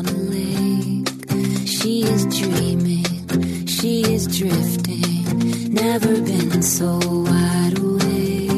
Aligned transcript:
on 0.00 0.06
a 0.06 0.12
lake. 0.12 1.08
She 1.66 2.04
is 2.04 2.24
dreaming, 2.38 3.66
she 3.66 4.00
is 4.02 4.26
drifting, 4.38 5.74
never 5.74 6.22
been 6.22 6.62
so 6.62 6.98
wide 7.04 7.78
awake. 7.78 8.48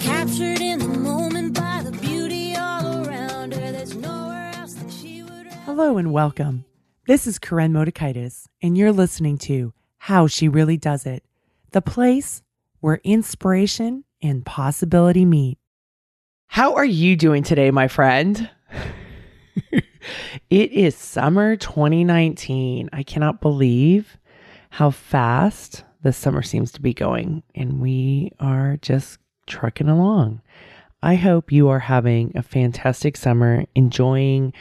Captured 0.00 0.60
in 0.60 0.78
the 0.78 0.96
moment 1.00 1.54
by 1.54 1.82
the 1.82 1.90
beauty 2.00 2.54
all 2.54 3.04
around 3.04 3.52
her, 3.52 3.72
there's 3.72 3.96
nowhere 3.96 4.52
else 4.54 4.74
that 4.74 4.92
she 4.92 5.24
would. 5.24 5.48
Hello 5.64 5.98
and 5.98 6.12
welcome. 6.12 6.64
This 7.08 7.26
is 7.26 7.40
Karen 7.40 7.72
Motekaitis, 7.72 8.46
and 8.62 8.78
you're 8.78 8.92
listening 8.92 9.38
to 9.38 9.72
How 9.96 10.28
She 10.28 10.48
Really 10.48 10.76
Does 10.76 11.04
It, 11.04 11.24
the 11.72 11.82
place 11.82 12.42
where 12.78 13.00
inspiration 13.02 14.04
and 14.22 14.46
possibility 14.46 15.24
meet. 15.24 15.58
How 16.46 16.76
are 16.76 16.84
you 16.84 17.16
doing 17.16 17.42
today, 17.42 17.72
my 17.72 17.88
friend? 17.88 18.50
It 20.50 20.72
is 20.72 20.96
summer 20.96 21.56
2019. 21.56 22.90
I 22.92 23.02
cannot 23.02 23.40
believe 23.40 24.16
how 24.70 24.90
fast 24.90 25.84
the 26.02 26.12
summer 26.12 26.42
seems 26.42 26.72
to 26.72 26.80
be 26.80 26.94
going, 26.94 27.42
and 27.54 27.80
we 27.80 28.32
are 28.40 28.78
just 28.80 29.18
trucking 29.46 29.88
along. 29.88 30.40
I 31.02 31.14
hope 31.14 31.52
you 31.52 31.68
are 31.68 31.78
having 31.78 32.32
a 32.34 32.42
fantastic 32.42 33.16
summer, 33.16 33.64
enjoying 33.74 34.52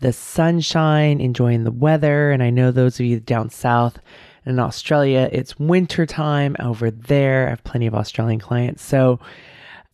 the 0.00 0.12
sunshine, 0.12 1.20
enjoying 1.20 1.64
the 1.64 1.70
weather. 1.70 2.30
And 2.30 2.42
I 2.42 2.50
know 2.50 2.70
those 2.70 2.98
of 2.98 3.06
you 3.06 3.20
down 3.20 3.50
south 3.50 3.98
in 4.44 4.58
Australia, 4.58 5.28
it's 5.32 5.58
winter 5.58 6.04
time 6.04 6.56
over 6.60 6.90
there. 6.90 7.46
I 7.46 7.50
have 7.50 7.64
plenty 7.64 7.86
of 7.86 7.94
Australian 7.94 8.40
clients. 8.40 8.84
So 8.84 9.18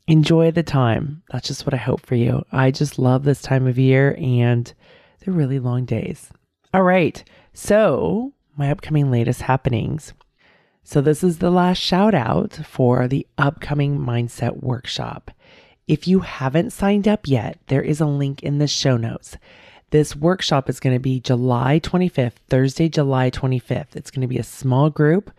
enjoy 0.07 0.51
the 0.51 0.63
time. 0.63 1.23
That's 1.31 1.49
just 1.49 1.67
what 1.67 1.75
I 1.75 1.79
hope 1.79 2.05
for 2.05 2.15
you. 2.15 2.45
I 2.53 2.71
just 2.71 2.99
love 2.99 3.25
this 3.25 3.43
time 3.43 3.67
of 3.67 3.79
year 3.79 4.17
and 4.19 4.73
they're 5.21 5.35
really 5.35 5.59
long 5.59 5.85
days. 5.85 6.31
All 6.73 6.83
right. 6.83 7.23
So, 7.53 8.33
my 8.57 8.71
upcoming 8.71 9.11
latest 9.11 9.43
happenings. 9.43 10.13
So, 10.83 11.01
this 11.01 11.23
is 11.23 11.39
the 11.39 11.51
last 11.51 11.79
shout 11.79 12.15
out 12.15 12.55
for 12.65 13.09
the 13.09 13.27
upcoming 13.39 13.99
mindset 13.99 14.63
workshop. 14.63 15.31
If 15.87 16.07
you 16.07 16.21
haven't 16.21 16.71
signed 16.71 17.09
up 17.09 17.27
yet, 17.27 17.59
there 17.67 17.83
is 17.83 18.01
a 18.01 18.07
link 18.07 18.43
in 18.43 18.59
the 18.59 18.69
show 18.69 18.97
notes. 18.97 19.37
This 19.91 20.15
workshop 20.15 20.71
is 20.71 20.79
going 20.79 20.95
to 20.95 21.01
be 21.01 21.19
July 21.19 21.81
25th, 21.81 22.35
Thursday, 22.49 22.89
July 22.89 23.29
25th. 23.29 23.97
It's 23.97 24.13
going 24.13 24.21
to 24.21 24.29
be 24.29 24.39
a 24.39 24.45
small 24.45 24.89
group 24.89 25.33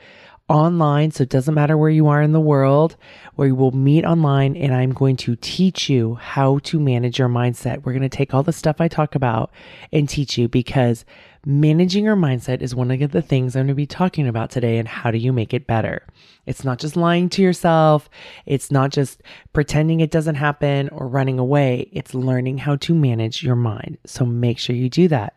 online, 0.52 1.12
so 1.12 1.24
it 1.24 1.30
doesn't 1.30 1.54
matter 1.54 1.78
where 1.78 1.90
you 1.90 2.08
are 2.08 2.22
in 2.22 2.34
the 2.34 2.40
world, 2.40 2.96
where 3.36 3.48
you 3.48 3.56
will 3.56 3.72
meet 3.72 4.06
online, 4.06 4.56
and 4.56 4.74
I'm 4.74 4.94
going 4.94 5.16
to 5.18 5.36
teach 5.38 5.90
you 5.90 6.16
how 6.16 6.60
to 6.60 6.80
manage 6.80 7.18
your 7.18 7.30
mindset. 7.30 7.84
We're 7.84 7.94
going 7.94 8.02
to 8.02 8.10
take 8.10 8.34
all 8.34 8.44
the 8.44 8.54
stuff 8.54 8.80
I 8.80 8.88
talk 8.88 9.16
about 9.16 9.52
and 9.92 10.08
teach 10.08 10.38
you 10.38 10.48
because 10.48 11.06
managing 11.46 12.06
your 12.06 12.16
mindset 12.16 12.62
is 12.62 12.76
one 12.76 12.92
of 12.92 13.12
the 13.12 13.22
things 13.22 13.56
I'm 13.56 13.62
going 13.62 13.70
to 13.70 13.74
be 13.76 13.88
talking 13.88 14.28
about 14.28 14.52
today 14.52 14.78
and 14.78 14.88
how 14.88 15.10
do 15.10 15.18
you 15.18 15.34
make 15.34 15.54
it 15.54 15.66
better. 15.66 16.06
It's 16.46 16.64
not 16.64 16.80
just 16.80 16.96
lying 16.96 17.30
to 17.30 17.42
yourself, 17.42 18.10
it's 18.46 18.72
not 18.72 18.92
just 18.92 19.24
pretending 19.54 20.02
it 20.02 20.12
doesn't 20.12 20.36
happen 20.36 20.90
or 20.90 21.08
running 21.08 21.40
away, 21.40 21.90
it's 21.92 22.14
learning 22.14 22.60
how 22.60 22.76
to 22.78 22.94
manage 22.94 23.42
your 23.42 23.56
mind. 23.56 23.98
So 24.06 24.26
make 24.26 24.60
sure 24.60 24.76
you 24.76 24.90
do 24.90 25.08
that. 25.08 25.36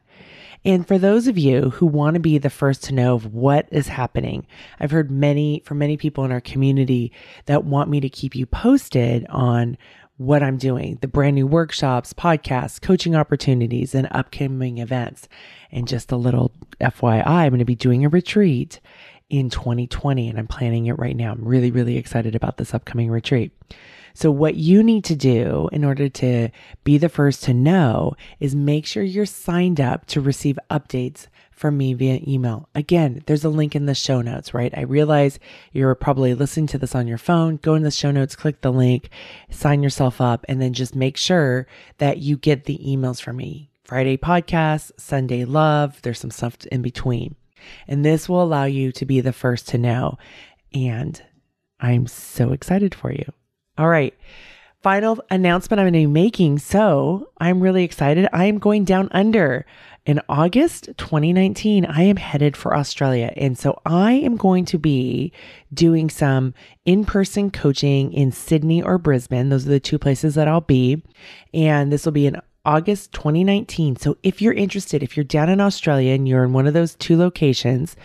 And 0.65 0.87
for 0.87 0.97
those 0.98 1.27
of 1.27 1.37
you 1.37 1.70
who 1.70 1.87
want 1.87 2.15
to 2.15 2.20
be 2.20 2.39
the 2.39 2.51
first 2.51 2.84
to 2.84 2.95
know 2.95 3.15
of 3.15 3.34
what 3.34 3.69
is 3.70 3.89
happening, 3.89 4.47
I've 4.81 4.91
heard 4.91 5.11
many 5.11 5.62
from 5.65 5.79
many 5.79 5.97
people 5.97 6.25
in 6.25 6.33
our 6.33 6.41
community 6.41 7.12
that 7.47 7.65
want 7.65 7.91
me 7.91 8.01
to 8.01 8.09
keep 8.09 8.34
you 8.34 8.47
posted 8.47 9.27
on 9.29 9.77
what 10.17 10.43
I'm 10.43 10.56
doing, 10.56 10.98
the 11.01 11.09
brand 11.09 11.34
new 11.34 11.47
workshops, 11.47 12.12
podcasts, 12.12 12.81
coaching 12.81 13.17
opportunities, 13.17 13.95
and 13.95 14.09
upcoming 14.12 14.79
events. 14.79 15.29
And 15.71 15.89
just 15.89 16.12
a 16.12 16.17
little 16.17 16.53
FYI, 16.81 17.27
I'm 17.27 17.51
going 17.51 17.59
to 17.59 17.65
be 17.65 17.75
doing 17.75 18.05
a 18.05 18.09
retreat 18.09 18.81
in 19.28 19.51
2020 19.51 20.28
and 20.28 20.38
I'm 20.38 20.47
planning 20.47 20.87
it 20.87 20.99
right 20.99 21.17
now. 21.17 21.33
I'm 21.33 21.44
really, 21.44 21.71
really 21.71 21.97
excited 21.97 22.34
about 22.34 22.56
this 22.59 22.72
upcoming 22.72 23.11
retreat. 23.11 23.53
So, 24.14 24.30
what 24.30 24.54
you 24.54 24.82
need 24.82 25.04
to 25.04 25.16
do 25.16 25.69
in 25.72 25.84
order 25.84 26.08
to 26.08 26.50
be 26.84 26.98
the 26.98 27.08
first 27.08 27.42
to 27.44 27.54
know 27.54 28.14
is 28.38 28.54
make 28.54 28.86
sure 28.86 29.02
you're 29.02 29.26
signed 29.26 29.80
up 29.80 30.06
to 30.06 30.20
receive 30.20 30.58
updates 30.70 31.26
from 31.50 31.76
me 31.76 31.94
via 31.94 32.20
email. 32.26 32.69
Again, 32.75 33.22
there's 33.26 33.44
a 33.44 33.48
link 33.48 33.75
in 33.75 33.86
the 33.86 33.94
show 33.94 34.20
notes, 34.20 34.54
right? 34.54 34.76
I 34.76 34.82
realize 34.82 35.38
you're 35.72 35.94
probably 35.94 36.34
listening 36.34 36.69
to 36.69 36.78
this 36.78 36.94
on 36.94 37.08
your 37.08 37.19
phone. 37.19 37.56
Go 37.56 37.75
in 37.75 37.82
the 37.82 37.91
show 37.91 38.10
notes, 38.10 38.36
click 38.36 38.60
the 38.60 38.72
link, 38.72 39.08
sign 39.50 39.82
yourself 39.82 40.20
up, 40.20 40.44
and 40.48 40.60
then 40.60 40.72
just 40.72 40.94
make 40.94 41.16
sure 41.16 41.66
that 41.98 42.19
you 42.19 42.36
get 42.36 42.64
the 42.64 42.78
emails 42.86 43.20
from 43.20 43.36
me. 43.36 43.70
Friday 43.84 44.16
podcast, 44.16 44.92
Sunday 44.98 45.44
love, 45.44 46.00
there's 46.02 46.20
some 46.20 46.31
stuff 46.31 46.56
in 46.66 46.82
between. 46.82 47.34
And 47.88 48.04
this 48.04 48.28
will 48.28 48.42
allow 48.42 48.64
you 48.64 48.92
to 48.92 49.04
be 49.04 49.20
the 49.20 49.32
first 49.32 49.69
to 49.69 49.78
know. 49.78 50.19
And 50.72 51.20
I'm 51.81 52.06
so 52.06 52.52
excited 52.52 52.94
for 52.94 53.12
you. 53.12 53.32
All 53.77 53.89
right. 53.89 54.15
Final 54.83 55.19
announcement 55.31 55.81
I'm 55.81 55.85
going 55.85 55.95
to 55.95 56.01
be 56.01 56.07
making. 56.07 56.59
So 56.59 57.31
I'm 57.41 57.61
really 57.61 57.85
excited. 57.85 58.29
I 58.33 58.45
am 58.45 58.59
going 58.59 58.85
down 58.85 59.09
under. 59.12 59.65
In 60.07 60.21
August 60.29 60.91
2019, 60.99 61.87
I 61.87 62.03
am 62.03 62.17
headed 62.17 62.59
for 62.59 62.77
Australia. 62.77 63.33
And 63.39 63.57
so 63.57 63.81
I 63.87 64.12
am 64.12 64.37
going 64.37 64.67
to 64.67 64.79
be 64.79 65.33
doing 65.73 66.11
some 66.11 66.53
in 66.85 67.07
person 67.07 67.51
coaching 67.51 68.12
in 68.12 68.31
Sydney 68.31 68.83
or 68.83 68.99
Brisbane. 68.99 69.49
Those 69.49 69.67
are 69.67 69.71
the 69.71 69.81
two 69.81 69.99
places 69.99 70.35
that 70.35 70.47
I'll 70.47 70.61
be. 70.61 71.03
And 71.55 71.91
this 71.91 72.05
will 72.05 72.12
be 72.12 72.27
in 72.27 72.37
August 72.67 73.12
2019. 73.12 73.97
So 73.97 74.19
if 74.23 74.43
you're 74.43 74.53
interested, 74.53 75.03
if 75.03 75.17
you're 75.17 75.25
down 75.25 75.49
in 75.49 75.61
Australia 75.61 76.12
and 76.12 76.29
you're 76.29 76.45
in 76.45 76.53
one 76.53 76.67
of 76.67 76.75
those 76.75 76.95
two 76.95 77.17
locations, 77.17 77.97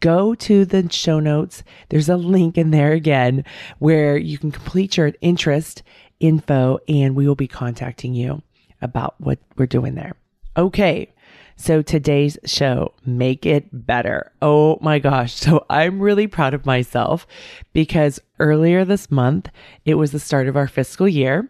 go 0.00 0.34
to 0.34 0.64
the 0.64 0.90
show 0.90 1.20
notes. 1.20 1.62
There's 1.88 2.08
a 2.08 2.16
link 2.16 2.58
in 2.58 2.70
there 2.70 2.92
again 2.92 3.44
where 3.78 4.16
you 4.16 4.38
can 4.38 4.50
complete 4.50 4.96
your 4.96 5.12
interest 5.20 5.82
info 6.20 6.78
and 6.88 7.14
we 7.14 7.26
will 7.26 7.34
be 7.34 7.48
contacting 7.48 8.14
you 8.14 8.42
about 8.82 9.14
what 9.18 9.38
we're 9.56 9.66
doing 9.66 9.94
there. 9.94 10.14
Okay. 10.56 11.12
So 11.58 11.80
today's 11.80 12.38
show, 12.44 12.92
make 13.06 13.46
it 13.46 13.68
better. 13.72 14.30
Oh 14.42 14.78
my 14.82 14.98
gosh. 14.98 15.32
So 15.34 15.64
I'm 15.70 16.00
really 16.00 16.26
proud 16.26 16.52
of 16.52 16.66
myself 16.66 17.26
because 17.72 18.20
earlier 18.38 18.84
this 18.84 19.10
month, 19.10 19.48
it 19.86 19.94
was 19.94 20.12
the 20.12 20.18
start 20.18 20.48
of 20.48 20.56
our 20.56 20.68
fiscal 20.68 21.08
year. 21.08 21.48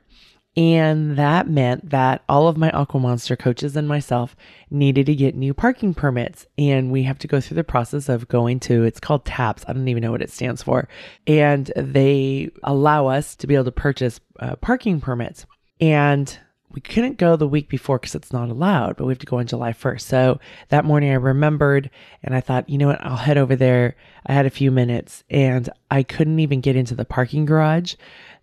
And 0.56 1.18
that 1.18 1.48
meant 1.48 1.90
that 1.90 2.24
all 2.30 2.48
of 2.48 2.56
my 2.56 2.70
Aqua 2.70 2.98
Monster 2.98 3.36
coaches 3.36 3.76
and 3.76 3.86
myself 3.86 4.34
needed 4.70 5.04
to 5.06 5.14
get 5.14 5.34
new 5.34 5.52
parking 5.52 5.92
permits. 5.92 6.46
And 6.56 6.90
we 6.90 7.02
have 7.02 7.18
to 7.18 7.28
go 7.28 7.40
through 7.40 7.56
the 7.56 7.64
process 7.64 8.08
of 8.08 8.28
going 8.28 8.60
to, 8.60 8.84
it's 8.84 9.00
called 9.00 9.26
TAPS. 9.26 9.64
I 9.68 9.74
don't 9.74 9.88
even 9.88 10.02
know 10.02 10.12
what 10.12 10.22
it 10.22 10.30
stands 10.30 10.62
for. 10.62 10.88
And 11.26 11.70
they 11.76 12.50
allow 12.62 13.08
us 13.08 13.36
to 13.36 13.46
be 13.46 13.54
able 13.54 13.66
to 13.66 13.72
purchase 13.72 14.18
uh, 14.40 14.56
parking 14.56 14.98
permits. 14.98 15.44
And 15.78 16.38
we 16.70 16.80
couldn't 16.80 17.18
go 17.18 17.36
the 17.36 17.48
week 17.48 17.68
before 17.68 17.98
because 17.98 18.14
it's 18.14 18.32
not 18.32 18.48
allowed, 18.48 18.96
but 18.96 19.04
we 19.04 19.12
have 19.12 19.18
to 19.18 19.26
go 19.26 19.38
on 19.38 19.46
July 19.46 19.72
1st. 19.72 20.00
So 20.00 20.40
that 20.68 20.86
morning 20.86 21.10
I 21.10 21.14
remembered 21.14 21.90
and 22.22 22.34
I 22.34 22.40
thought, 22.40 22.68
you 22.68 22.78
know 22.78 22.88
what, 22.88 23.04
I'll 23.04 23.16
head 23.16 23.38
over 23.38 23.56
there. 23.56 23.94
I 24.26 24.32
had 24.32 24.46
a 24.46 24.50
few 24.50 24.70
minutes 24.70 25.22
and 25.28 25.68
I 25.90 26.02
couldn't 26.02 26.40
even 26.40 26.60
get 26.62 26.76
into 26.76 26.94
the 26.94 27.04
parking 27.04 27.44
garage 27.44 27.94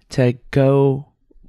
to 0.09 0.37
go 0.51 1.07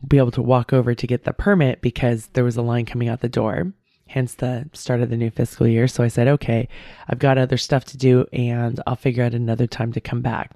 be 0.08 0.18
able 0.18 0.30
to 0.32 0.42
walk 0.42 0.72
over 0.72 0.94
to 0.94 1.06
get 1.06 1.24
the 1.24 1.32
permit 1.32 1.80
because 1.80 2.28
there 2.28 2.44
was 2.44 2.56
a 2.56 2.62
line 2.62 2.86
coming 2.86 3.08
out 3.08 3.20
the 3.20 3.28
door, 3.28 3.72
hence 4.08 4.34
the 4.34 4.68
start 4.72 5.00
of 5.00 5.10
the 5.10 5.16
new 5.16 5.30
fiscal 5.30 5.66
year. 5.66 5.88
So 5.88 6.04
I 6.04 6.08
said, 6.08 6.28
okay, 6.28 6.68
I've 7.08 7.18
got 7.18 7.38
other 7.38 7.56
stuff 7.56 7.84
to 7.86 7.96
do 7.96 8.26
and 8.32 8.80
I'll 8.86 8.96
figure 8.96 9.24
out 9.24 9.34
another 9.34 9.66
time 9.66 9.92
to 9.92 10.00
come 10.00 10.20
back. 10.20 10.52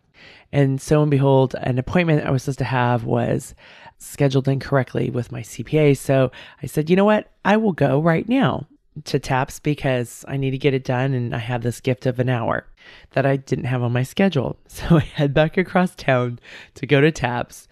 And 0.52 0.80
so 0.80 1.02
and 1.02 1.10
behold, 1.10 1.54
an 1.60 1.78
appointment 1.78 2.26
I 2.26 2.30
was 2.30 2.42
supposed 2.42 2.58
to 2.58 2.64
have 2.64 3.04
was 3.04 3.54
scheduled 3.98 4.48
incorrectly 4.48 5.10
with 5.10 5.32
my 5.32 5.40
CPA. 5.40 5.96
So 5.96 6.30
I 6.62 6.66
said, 6.66 6.88
you 6.88 6.96
know 6.96 7.04
what? 7.04 7.30
I 7.44 7.56
will 7.56 7.72
go 7.72 8.00
right 8.00 8.28
now 8.28 8.66
to 9.04 9.18
TAPS 9.18 9.60
because 9.60 10.24
I 10.26 10.36
need 10.36 10.50
to 10.52 10.58
get 10.58 10.74
it 10.74 10.84
done 10.84 11.14
and 11.14 11.34
I 11.34 11.38
have 11.38 11.62
this 11.62 11.80
gift 11.80 12.06
of 12.06 12.18
an 12.18 12.28
hour 12.28 12.66
that 13.12 13.26
I 13.26 13.36
didn't 13.36 13.66
have 13.66 13.82
on 13.82 13.92
my 13.92 14.02
schedule. 14.02 14.56
So 14.68 14.96
I 14.96 15.00
head 15.00 15.34
back 15.34 15.56
across 15.56 15.94
town 15.94 16.38
to 16.74 16.86
go 16.86 17.00
to 17.00 17.10
TAPS, 17.10 17.68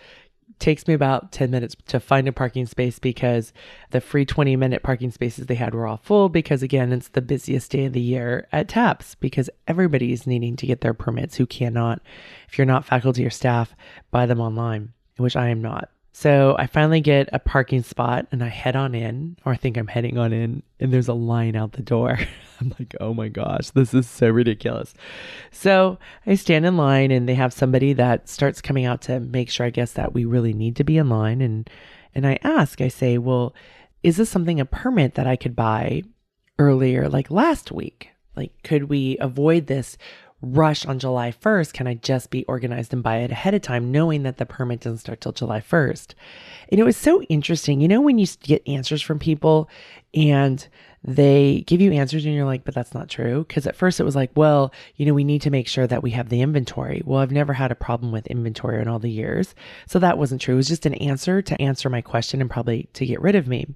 takes 0.58 0.86
me 0.86 0.94
about 0.94 1.32
10 1.32 1.50
minutes 1.50 1.76
to 1.86 2.00
find 2.00 2.26
a 2.26 2.32
parking 2.32 2.66
space 2.66 2.98
because 2.98 3.52
the 3.90 4.00
free 4.00 4.24
20 4.24 4.56
minute 4.56 4.82
parking 4.82 5.10
spaces 5.10 5.46
they 5.46 5.54
had 5.54 5.74
were 5.74 5.86
all 5.86 5.98
full 5.98 6.28
because 6.28 6.62
again 6.62 6.92
it's 6.92 7.08
the 7.08 7.22
busiest 7.22 7.70
day 7.70 7.84
of 7.84 7.92
the 7.92 8.00
year 8.00 8.48
at 8.52 8.68
taps 8.68 9.14
because 9.16 9.50
everybody's 9.68 10.26
needing 10.26 10.56
to 10.56 10.66
get 10.66 10.80
their 10.80 10.94
permits 10.94 11.36
who 11.36 11.46
cannot 11.46 12.00
if 12.48 12.56
you're 12.56 12.66
not 12.66 12.84
faculty 12.84 13.24
or 13.24 13.30
staff 13.30 13.74
buy 14.10 14.24
them 14.24 14.40
online 14.40 14.92
which 15.18 15.36
i 15.36 15.48
am 15.48 15.60
not 15.60 15.90
so 16.18 16.56
I 16.58 16.66
finally 16.66 17.02
get 17.02 17.28
a 17.34 17.38
parking 17.38 17.82
spot 17.82 18.26
and 18.32 18.42
I 18.42 18.48
head 18.48 18.74
on 18.74 18.94
in, 18.94 19.36
or 19.44 19.52
I 19.52 19.56
think 19.56 19.76
I'm 19.76 19.86
heading 19.86 20.16
on 20.16 20.32
in, 20.32 20.62
and 20.80 20.90
there's 20.90 21.08
a 21.08 21.12
line 21.12 21.54
out 21.54 21.72
the 21.72 21.82
door. 21.82 22.18
I'm 22.60 22.74
like, 22.78 22.96
oh 23.00 23.12
my 23.12 23.28
gosh, 23.28 23.68
this 23.68 23.92
is 23.92 24.08
so 24.08 24.30
ridiculous. 24.30 24.94
So 25.50 25.98
I 26.26 26.36
stand 26.36 26.64
in 26.64 26.78
line 26.78 27.10
and 27.10 27.28
they 27.28 27.34
have 27.34 27.52
somebody 27.52 27.92
that 27.92 28.30
starts 28.30 28.62
coming 28.62 28.86
out 28.86 29.02
to 29.02 29.20
make 29.20 29.50
sure, 29.50 29.66
I 29.66 29.70
guess, 29.70 29.92
that 29.92 30.14
we 30.14 30.24
really 30.24 30.54
need 30.54 30.76
to 30.76 30.84
be 30.84 30.96
in 30.96 31.10
line. 31.10 31.42
And 31.42 31.68
and 32.14 32.26
I 32.26 32.38
ask, 32.42 32.80
I 32.80 32.88
say, 32.88 33.18
well, 33.18 33.54
is 34.02 34.16
this 34.16 34.30
something, 34.30 34.58
a 34.58 34.64
permit 34.64 35.16
that 35.16 35.26
I 35.26 35.36
could 35.36 35.54
buy 35.54 36.02
earlier, 36.58 37.10
like 37.10 37.30
last 37.30 37.72
week? 37.72 38.08
Like, 38.34 38.52
could 38.62 38.84
we 38.84 39.18
avoid 39.18 39.66
this 39.66 39.98
rush 40.54 40.86
on 40.86 40.98
July 40.98 41.32
1st? 41.32 41.72
Can 41.72 41.86
I 41.86 41.94
just 41.94 42.30
be 42.30 42.44
organized 42.44 42.92
and 42.92 43.02
buy 43.02 43.18
it 43.18 43.30
ahead 43.30 43.54
of 43.54 43.62
time, 43.62 43.90
knowing 43.90 44.22
that 44.24 44.36
the 44.36 44.46
permit 44.46 44.80
doesn't 44.80 44.98
start 44.98 45.20
till 45.20 45.32
July 45.32 45.60
1st? 45.60 46.14
And 46.70 46.80
it 46.80 46.84
was 46.84 46.96
so 46.96 47.22
interesting. 47.22 47.80
You 47.80 47.88
know, 47.88 48.00
when 48.00 48.18
you 48.18 48.26
get 48.42 48.66
answers 48.66 49.02
from 49.02 49.18
people 49.18 49.68
and 50.14 50.66
they 51.04 51.62
give 51.66 51.80
you 51.80 51.92
answers 51.92 52.24
and 52.24 52.34
you're 52.34 52.44
like, 52.44 52.64
but 52.64 52.74
that's 52.74 52.92
not 52.92 53.08
true. 53.08 53.44
Because 53.46 53.66
at 53.66 53.76
first 53.76 54.00
it 54.00 54.04
was 54.04 54.16
like, 54.16 54.30
well, 54.34 54.72
you 54.96 55.06
know, 55.06 55.14
we 55.14 55.24
need 55.24 55.42
to 55.42 55.50
make 55.50 55.68
sure 55.68 55.86
that 55.86 56.02
we 56.02 56.10
have 56.10 56.28
the 56.28 56.42
inventory. 56.42 57.00
Well, 57.04 57.20
I've 57.20 57.30
never 57.30 57.52
had 57.52 57.70
a 57.70 57.76
problem 57.76 58.10
with 58.10 58.26
inventory 58.26 58.82
in 58.82 58.88
all 58.88 58.98
the 58.98 59.10
years. 59.10 59.54
So 59.86 60.00
that 60.00 60.18
wasn't 60.18 60.40
true. 60.40 60.54
It 60.54 60.56
was 60.56 60.68
just 60.68 60.86
an 60.86 60.94
answer 60.94 61.42
to 61.42 61.62
answer 61.62 61.88
my 61.88 62.00
question 62.00 62.40
and 62.40 62.50
probably 62.50 62.88
to 62.94 63.06
get 63.06 63.20
rid 63.20 63.36
of 63.36 63.46
me. 63.46 63.66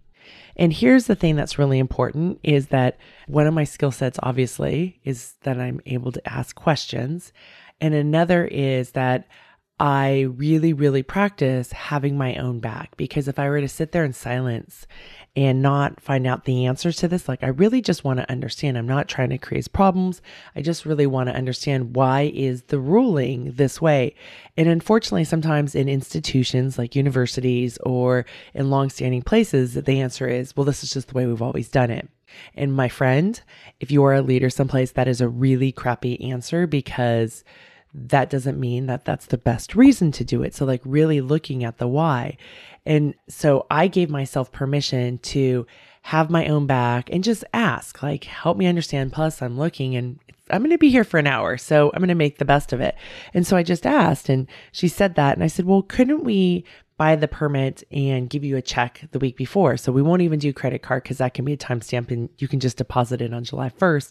And 0.56 0.72
here's 0.72 1.06
the 1.06 1.14
thing 1.14 1.37
that's 1.37 1.58
really 1.58 1.78
important 1.78 2.40
is 2.43 2.69
that 2.69 2.99
one 3.26 3.46
of 3.46 3.55
my 3.55 3.64
skill 3.64 3.90
sets, 3.90 4.19
obviously, 4.22 5.00
is 5.05 5.34
that 5.43 5.58
I'm 5.58 5.81
able 5.87 6.12
to 6.12 6.28
ask 6.28 6.55
questions. 6.55 7.32
And 7.81 7.94
another 7.94 8.44
is 8.44 8.93
that 8.93 9.26
I 9.81 10.26
really, 10.37 10.75
really 10.75 11.02
practice 11.02 11.72
having 11.72 12.19
my 12.19 12.37
own 12.37 12.61
back 12.61 12.94
because 12.99 13.28
if 13.28 13.38
I 13.38 13.49
were 13.49 13.62
to 13.62 13.69
sit 13.69 13.93
there 13.93 14.05
in 14.05 14.12
silence 14.12 14.87
and 15.37 15.62
not 15.62 16.00
find 16.00 16.27
out 16.27 16.44
the 16.44 16.67
answers 16.67 16.97
to 16.97 17.09
this. 17.09 17.29
Like 17.29 17.44
I 17.44 17.49
really 17.49 17.81
just 17.81 18.03
want 18.03 18.19
to 18.19 18.31
understand. 18.31 18.77
I'm 18.77 18.88
not 18.88 19.09
trying 19.09 19.31
to 19.31 19.38
create 19.38 19.73
problems. 19.73 20.21
I 20.56 20.62
just 20.62 20.85
really 20.85 21.06
want 21.06 21.29
to 21.29 21.37
understand 21.37 21.94
why 21.94 22.32
is 22.35 22.62
the 22.65 22.81
ruling 22.81 23.53
this 23.53 23.81
way. 23.81 24.15
And 24.56 24.69
unfortunately, 24.69 25.25
sometimes 25.25 25.75
in 25.75 25.88
institutions 25.88 26.79
like 26.79 26.97
universities 26.97 27.79
or 27.79 28.27
in 28.55 28.71
long-standing 28.71 29.23
places, 29.23 29.75
the 29.75 30.00
answer 30.00 30.29
is, 30.29 30.56
well, 30.56 30.65
this 30.65 30.82
is 30.82 30.93
just 30.93 31.09
the 31.09 31.15
way 31.15 31.27
we've 31.27 31.43
always 31.43 31.69
done 31.69 31.91
it. 31.91 32.09
And 32.55 32.73
my 32.73 32.88
friend, 32.88 33.41
if 33.81 33.91
you 33.91 34.05
are 34.05 34.15
a 34.15 34.23
leader 34.23 34.50
someplace, 34.50 34.93
that 34.93 35.09
is 35.09 35.21
a 35.21 35.29
really 35.29 35.73
crappy 35.73 36.21
answer 36.31 36.67
because 36.67 37.44
that 37.92 38.31
doesn't 38.31 38.60
mean 38.60 38.87
that 38.87 39.04
that's 39.04 39.26
the 39.26 39.38
best 39.38 39.75
reason 39.75 40.12
to 40.12 40.25
do 40.25 40.42
it. 40.42 40.54
So, 40.54 40.64
like, 40.64 40.82
really 40.84 41.20
looking 41.20 41.64
at 41.64 41.78
the 41.78 41.88
why. 41.88 42.37
And 42.87 43.14
so 43.28 43.66
I 43.70 43.88
gave 43.88 44.10
myself 44.10 44.52
permission 44.52 45.19
to 45.19 45.66
have 46.02 46.31
my 46.31 46.46
own 46.46 46.66
back 46.66 47.10
and 47.10 47.22
just 47.25 47.44
ask, 47.52 48.02
like, 48.02 48.25
help 48.25 48.56
me 48.56 48.66
understand. 48.66 49.12
Plus, 49.12 49.42
I'm 49.42 49.58
looking 49.58 49.96
and 49.96 50.19
I'm 50.50 50.62
going 50.62 50.70
to 50.70 50.78
be 50.78 50.90
here 50.90 51.04
for 51.04 51.19
an 51.19 51.26
hour. 51.26 51.56
So 51.56 51.90
I'm 51.92 52.00
going 52.00 52.08
to 52.08 52.14
make 52.14 52.38
the 52.38 52.44
best 52.44 52.72
of 52.72 52.81
it. 52.81 52.94
And 53.34 53.46
so 53.46 53.56
I 53.56 53.62
just 53.62 53.87
asked, 53.87 54.28
and 54.28 54.46
she 54.72 54.88
said 54.88 55.14
that. 55.16 55.34
And 55.34 55.44
I 55.44 55.48
said, 55.48 55.66
well, 55.66 55.82
couldn't 55.82 56.25
we 56.25 56.64
buy 57.00 57.17
the 57.17 57.26
permit 57.26 57.82
and 57.91 58.29
give 58.29 58.44
you 58.44 58.58
a 58.58 58.62
check 58.62 59.08
the 59.12 59.19
week 59.19 59.35
before. 59.35 59.79
So 59.79 59.91
we 59.91 60.02
won't 60.02 60.20
even 60.20 60.38
do 60.38 60.52
credit 60.52 60.82
card 60.82 61.02
because 61.02 61.17
that 61.17 61.32
can 61.32 61.47
be 61.47 61.55
a 61.55 61.56
timestamp 61.56 62.11
and 62.11 62.29
you 62.37 62.47
can 62.47 62.61
just 62.61 62.76
deposit 62.76 63.23
it 63.23 63.32
on 63.32 63.43
July 63.43 63.70
1st. 63.70 64.11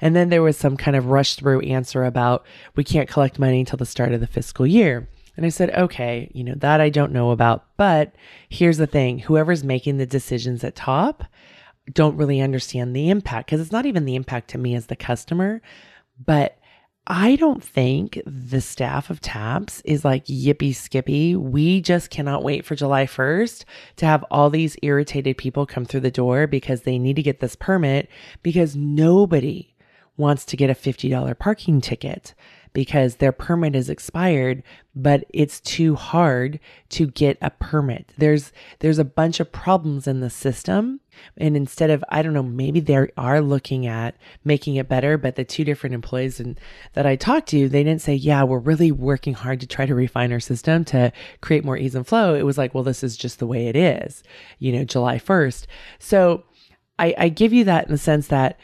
And 0.00 0.16
then 0.16 0.30
there 0.30 0.42
was 0.42 0.56
some 0.56 0.76
kind 0.76 0.96
of 0.96 1.06
rush 1.06 1.36
through 1.36 1.60
answer 1.60 2.02
about 2.02 2.44
we 2.74 2.82
can't 2.82 3.08
collect 3.08 3.38
money 3.38 3.60
until 3.60 3.76
the 3.76 3.86
start 3.86 4.12
of 4.12 4.18
the 4.18 4.26
fiscal 4.26 4.66
year. 4.66 5.08
And 5.36 5.46
I 5.46 5.48
said, 5.48 5.70
okay, 5.76 6.28
you 6.34 6.42
know, 6.42 6.54
that 6.56 6.80
I 6.80 6.88
don't 6.88 7.12
know 7.12 7.30
about. 7.30 7.66
But 7.76 8.16
here's 8.48 8.78
the 8.78 8.88
thing 8.88 9.20
whoever's 9.20 9.62
making 9.62 9.98
the 9.98 10.04
decisions 10.06 10.64
at 10.64 10.74
top 10.74 11.22
don't 11.92 12.16
really 12.16 12.40
understand 12.40 12.96
the 12.96 13.10
impact 13.10 13.46
because 13.46 13.60
it's 13.60 13.70
not 13.70 13.86
even 13.86 14.06
the 14.06 14.16
impact 14.16 14.50
to 14.50 14.58
me 14.58 14.74
as 14.74 14.86
the 14.86 14.96
customer. 14.96 15.62
But 16.18 16.58
I 17.06 17.36
don't 17.36 17.62
think 17.62 18.18
the 18.24 18.62
staff 18.62 19.10
of 19.10 19.20
TAPS 19.20 19.82
is 19.84 20.06
like 20.06 20.24
yippee 20.24 20.74
skippy. 20.74 21.36
We 21.36 21.82
just 21.82 22.08
cannot 22.08 22.42
wait 22.42 22.64
for 22.64 22.74
July 22.74 23.04
1st 23.04 23.64
to 23.96 24.06
have 24.06 24.24
all 24.30 24.48
these 24.48 24.78
irritated 24.80 25.36
people 25.36 25.66
come 25.66 25.84
through 25.84 26.00
the 26.00 26.10
door 26.10 26.46
because 26.46 26.82
they 26.82 26.98
need 26.98 27.16
to 27.16 27.22
get 27.22 27.40
this 27.40 27.56
permit 27.56 28.08
because 28.42 28.74
nobody 28.74 29.74
wants 30.16 30.46
to 30.46 30.56
get 30.56 30.70
a 30.70 30.74
$50 30.74 31.38
parking 31.38 31.82
ticket 31.82 32.32
because 32.74 33.16
their 33.16 33.32
permit 33.32 33.74
is 33.74 33.88
expired, 33.88 34.62
but 34.94 35.24
it's 35.30 35.60
too 35.60 35.94
hard 35.94 36.60
to 36.90 37.06
get 37.06 37.38
a 37.40 37.48
permit. 37.50 38.12
There's 38.18 38.52
there's 38.80 38.98
a 38.98 39.04
bunch 39.04 39.40
of 39.40 39.52
problems 39.52 40.06
in 40.06 40.20
the 40.20 40.28
system. 40.28 41.00
And 41.38 41.56
instead 41.56 41.90
of, 41.90 42.04
I 42.08 42.22
don't 42.22 42.34
know, 42.34 42.42
maybe 42.42 42.80
they 42.80 43.08
are 43.16 43.40
looking 43.40 43.86
at 43.86 44.16
making 44.44 44.74
it 44.74 44.88
better, 44.88 45.16
but 45.16 45.36
the 45.36 45.44
two 45.44 45.64
different 45.64 45.94
employees 45.94 46.40
and, 46.40 46.58
that 46.94 47.06
I 47.06 47.14
talked 47.14 47.48
to, 47.50 47.68
they 47.68 47.84
didn't 47.84 48.02
say, 48.02 48.14
yeah, 48.14 48.42
we're 48.42 48.58
really 48.58 48.90
working 48.90 49.34
hard 49.34 49.60
to 49.60 49.66
try 49.68 49.86
to 49.86 49.94
refine 49.94 50.32
our 50.32 50.40
system 50.40 50.84
to 50.86 51.12
create 51.40 51.64
more 51.64 51.78
ease 51.78 51.94
and 51.94 52.04
flow. 52.04 52.34
It 52.34 52.42
was 52.42 52.58
like, 52.58 52.74
well, 52.74 52.82
this 52.82 53.04
is 53.04 53.16
just 53.16 53.38
the 53.38 53.46
way 53.46 53.68
it 53.68 53.76
is, 53.76 54.24
you 54.58 54.72
know, 54.72 54.84
July 54.84 55.20
1st. 55.20 55.66
So 56.00 56.42
I, 56.98 57.14
I 57.16 57.28
give 57.28 57.52
you 57.52 57.62
that 57.64 57.86
in 57.86 57.92
the 57.92 57.98
sense 57.98 58.26
that 58.26 58.58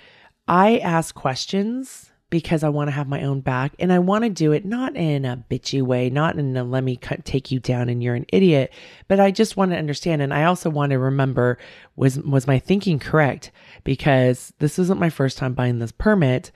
I 0.49 0.79
ask 0.79 1.15
questions 1.15 2.10
because 2.31 2.63
I 2.63 2.69
want 2.69 2.89
to 2.89 2.93
have 2.93 3.09
my 3.09 3.23
own 3.23 3.41
back. 3.41 3.75
And 3.79 3.93
I 3.93 3.99
want 3.99 4.25
to 4.25 4.31
do 4.31 4.53
it 4.53 4.65
not 4.65 4.97
in 4.97 5.25
a 5.25 5.45
bitchy 5.51 5.83
way, 5.83 6.09
not 6.09 6.39
in 6.39 6.57
a 6.57 6.65
let 6.65 6.85
me 6.85 6.97
cut, 6.97 7.25
take 7.25 7.51
you 7.51 7.59
down 7.61 7.89
and 7.89 8.03
you're 8.03 8.15
an 8.15 8.27
idiot, 8.33 8.73
but 9.09 9.21
I 9.21 9.33
just 9.33 9.57
want 9.57 9.73
to 9.73 9.77
understand. 9.77 10.23
And 10.23 10.33
I 10.33 10.45
also 10.45 10.71
want 10.71 10.91
to 10.91 10.99
remember 10.99 11.59
was 11.97 12.19
was 12.21 12.47
my 12.47 12.59
thinking 12.59 12.99
correct? 12.99 13.51
Because 13.85 14.53
this 14.61 14.79
isn't 14.79 15.01
my 15.01 15.11
first 15.11 15.37
time 15.37 15.55
buying 15.55 15.81
this 15.81 15.93
permit. 15.93 16.53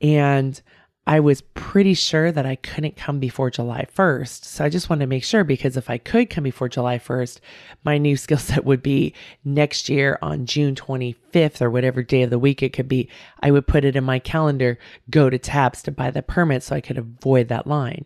And 0.00 0.60
I 1.08 1.20
was 1.20 1.40
pretty 1.40 1.94
sure 1.94 2.30
that 2.30 2.44
I 2.44 2.56
couldn't 2.56 2.98
come 2.98 3.18
before 3.18 3.48
July 3.48 3.86
1st. 3.96 4.44
So 4.44 4.62
I 4.62 4.68
just 4.68 4.90
wanted 4.90 5.04
to 5.04 5.08
make 5.08 5.24
sure 5.24 5.42
because 5.42 5.78
if 5.78 5.88
I 5.88 5.96
could 5.96 6.28
come 6.28 6.44
before 6.44 6.68
July 6.68 6.98
1st, 6.98 7.40
my 7.82 7.96
new 7.96 8.14
skill 8.18 8.36
set 8.36 8.66
would 8.66 8.82
be 8.82 9.14
next 9.42 9.88
year 9.88 10.18
on 10.20 10.44
June 10.44 10.74
25th 10.74 11.62
or 11.62 11.70
whatever 11.70 12.02
day 12.02 12.24
of 12.24 12.30
the 12.30 12.38
week 12.38 12.62
it 12.62 12.74
could 12.74 12.88
be. 12.88 13.08
I 13.40 13.50
would 13.50 13.66
put 13.66 13.86
it 13.86 13.96
in 13.96 14.04
my 14.04 14.18
calendar, 14.18 14.78
go 15.08 15.30
to 15.30 15.38
TAPS 15.38 15.80
to 15.84 15.90
buy 15.90 16.10
the 16.10 16.20
permit 16.20 16.62
so 16.62 16.76
I 16.76 16.82
could 16.82 16.98
avoid 16.98 17.48
that 17.48 17.66
line. 17.66 18.04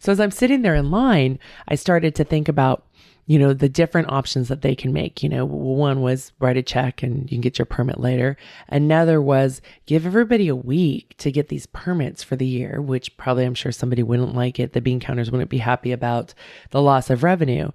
So 0.00 0.10
as 0.10 0.18
I'm 0.18 0.32
sitting 0.32 0.62
there 0.62 0.74
in 0.74 0.90
line, 0.90 1.38
I 1.68 1.76
started 1.76 2.16
to 2.16 2.24
think 2.24 2.48
about 2.48 2.84
you 3.30 3.38
know, 3.38 3.52
the 3.52 3.68
different 3.68 4.10
options 4.10 4.48
that 4.48 4.60
they 4.60 4.74
can 4.74 4.92
make. 4.92 5.22
You 5.22 5.28
know, 5.28 5.44
one 5.44 6.00
was 6.00 6.32
write 6.40 6.56
a 6.56 6.64
check 6.64 7.00
and 7.04 7.30
you 7.30 7.36
can 7.36 7.40
get 7.40 7.60
your 7.60 7.66
permit 7.66 8.00
later. 8.00 8.36
Another 8.68 9.22
was 9.22 9.62
give 9.86 10.04
everybody 10.04 10.48
a 10.48 10.56
week 10.56 11.14
to 11.18 11.30
get 11.30 11.46
these 11.46 11.66
permits 11.66 12.24
for 12.24 12.34
the 12.34 12.44
year, 12.44 12.82
which 12.82 13.16
probably 13.16 13.44
I'm 13.44 13.54
sure 13.54 13.70
somebody 13.70 14.02
wouldn't 14.02 14.34
like 14.34 14.58
it. 14.58 14.72
The 14.72 14.80
bean 14.80 14.98
counters 14.98 15.30
wouldn't 15.30 15.48
be 15.48 15.58
happy 15.58 15.92
about 15.92 16.34
the 16.72 16.82
loss 16.82 17.08
of 17.08 17.22
revenue. 17.22 17.70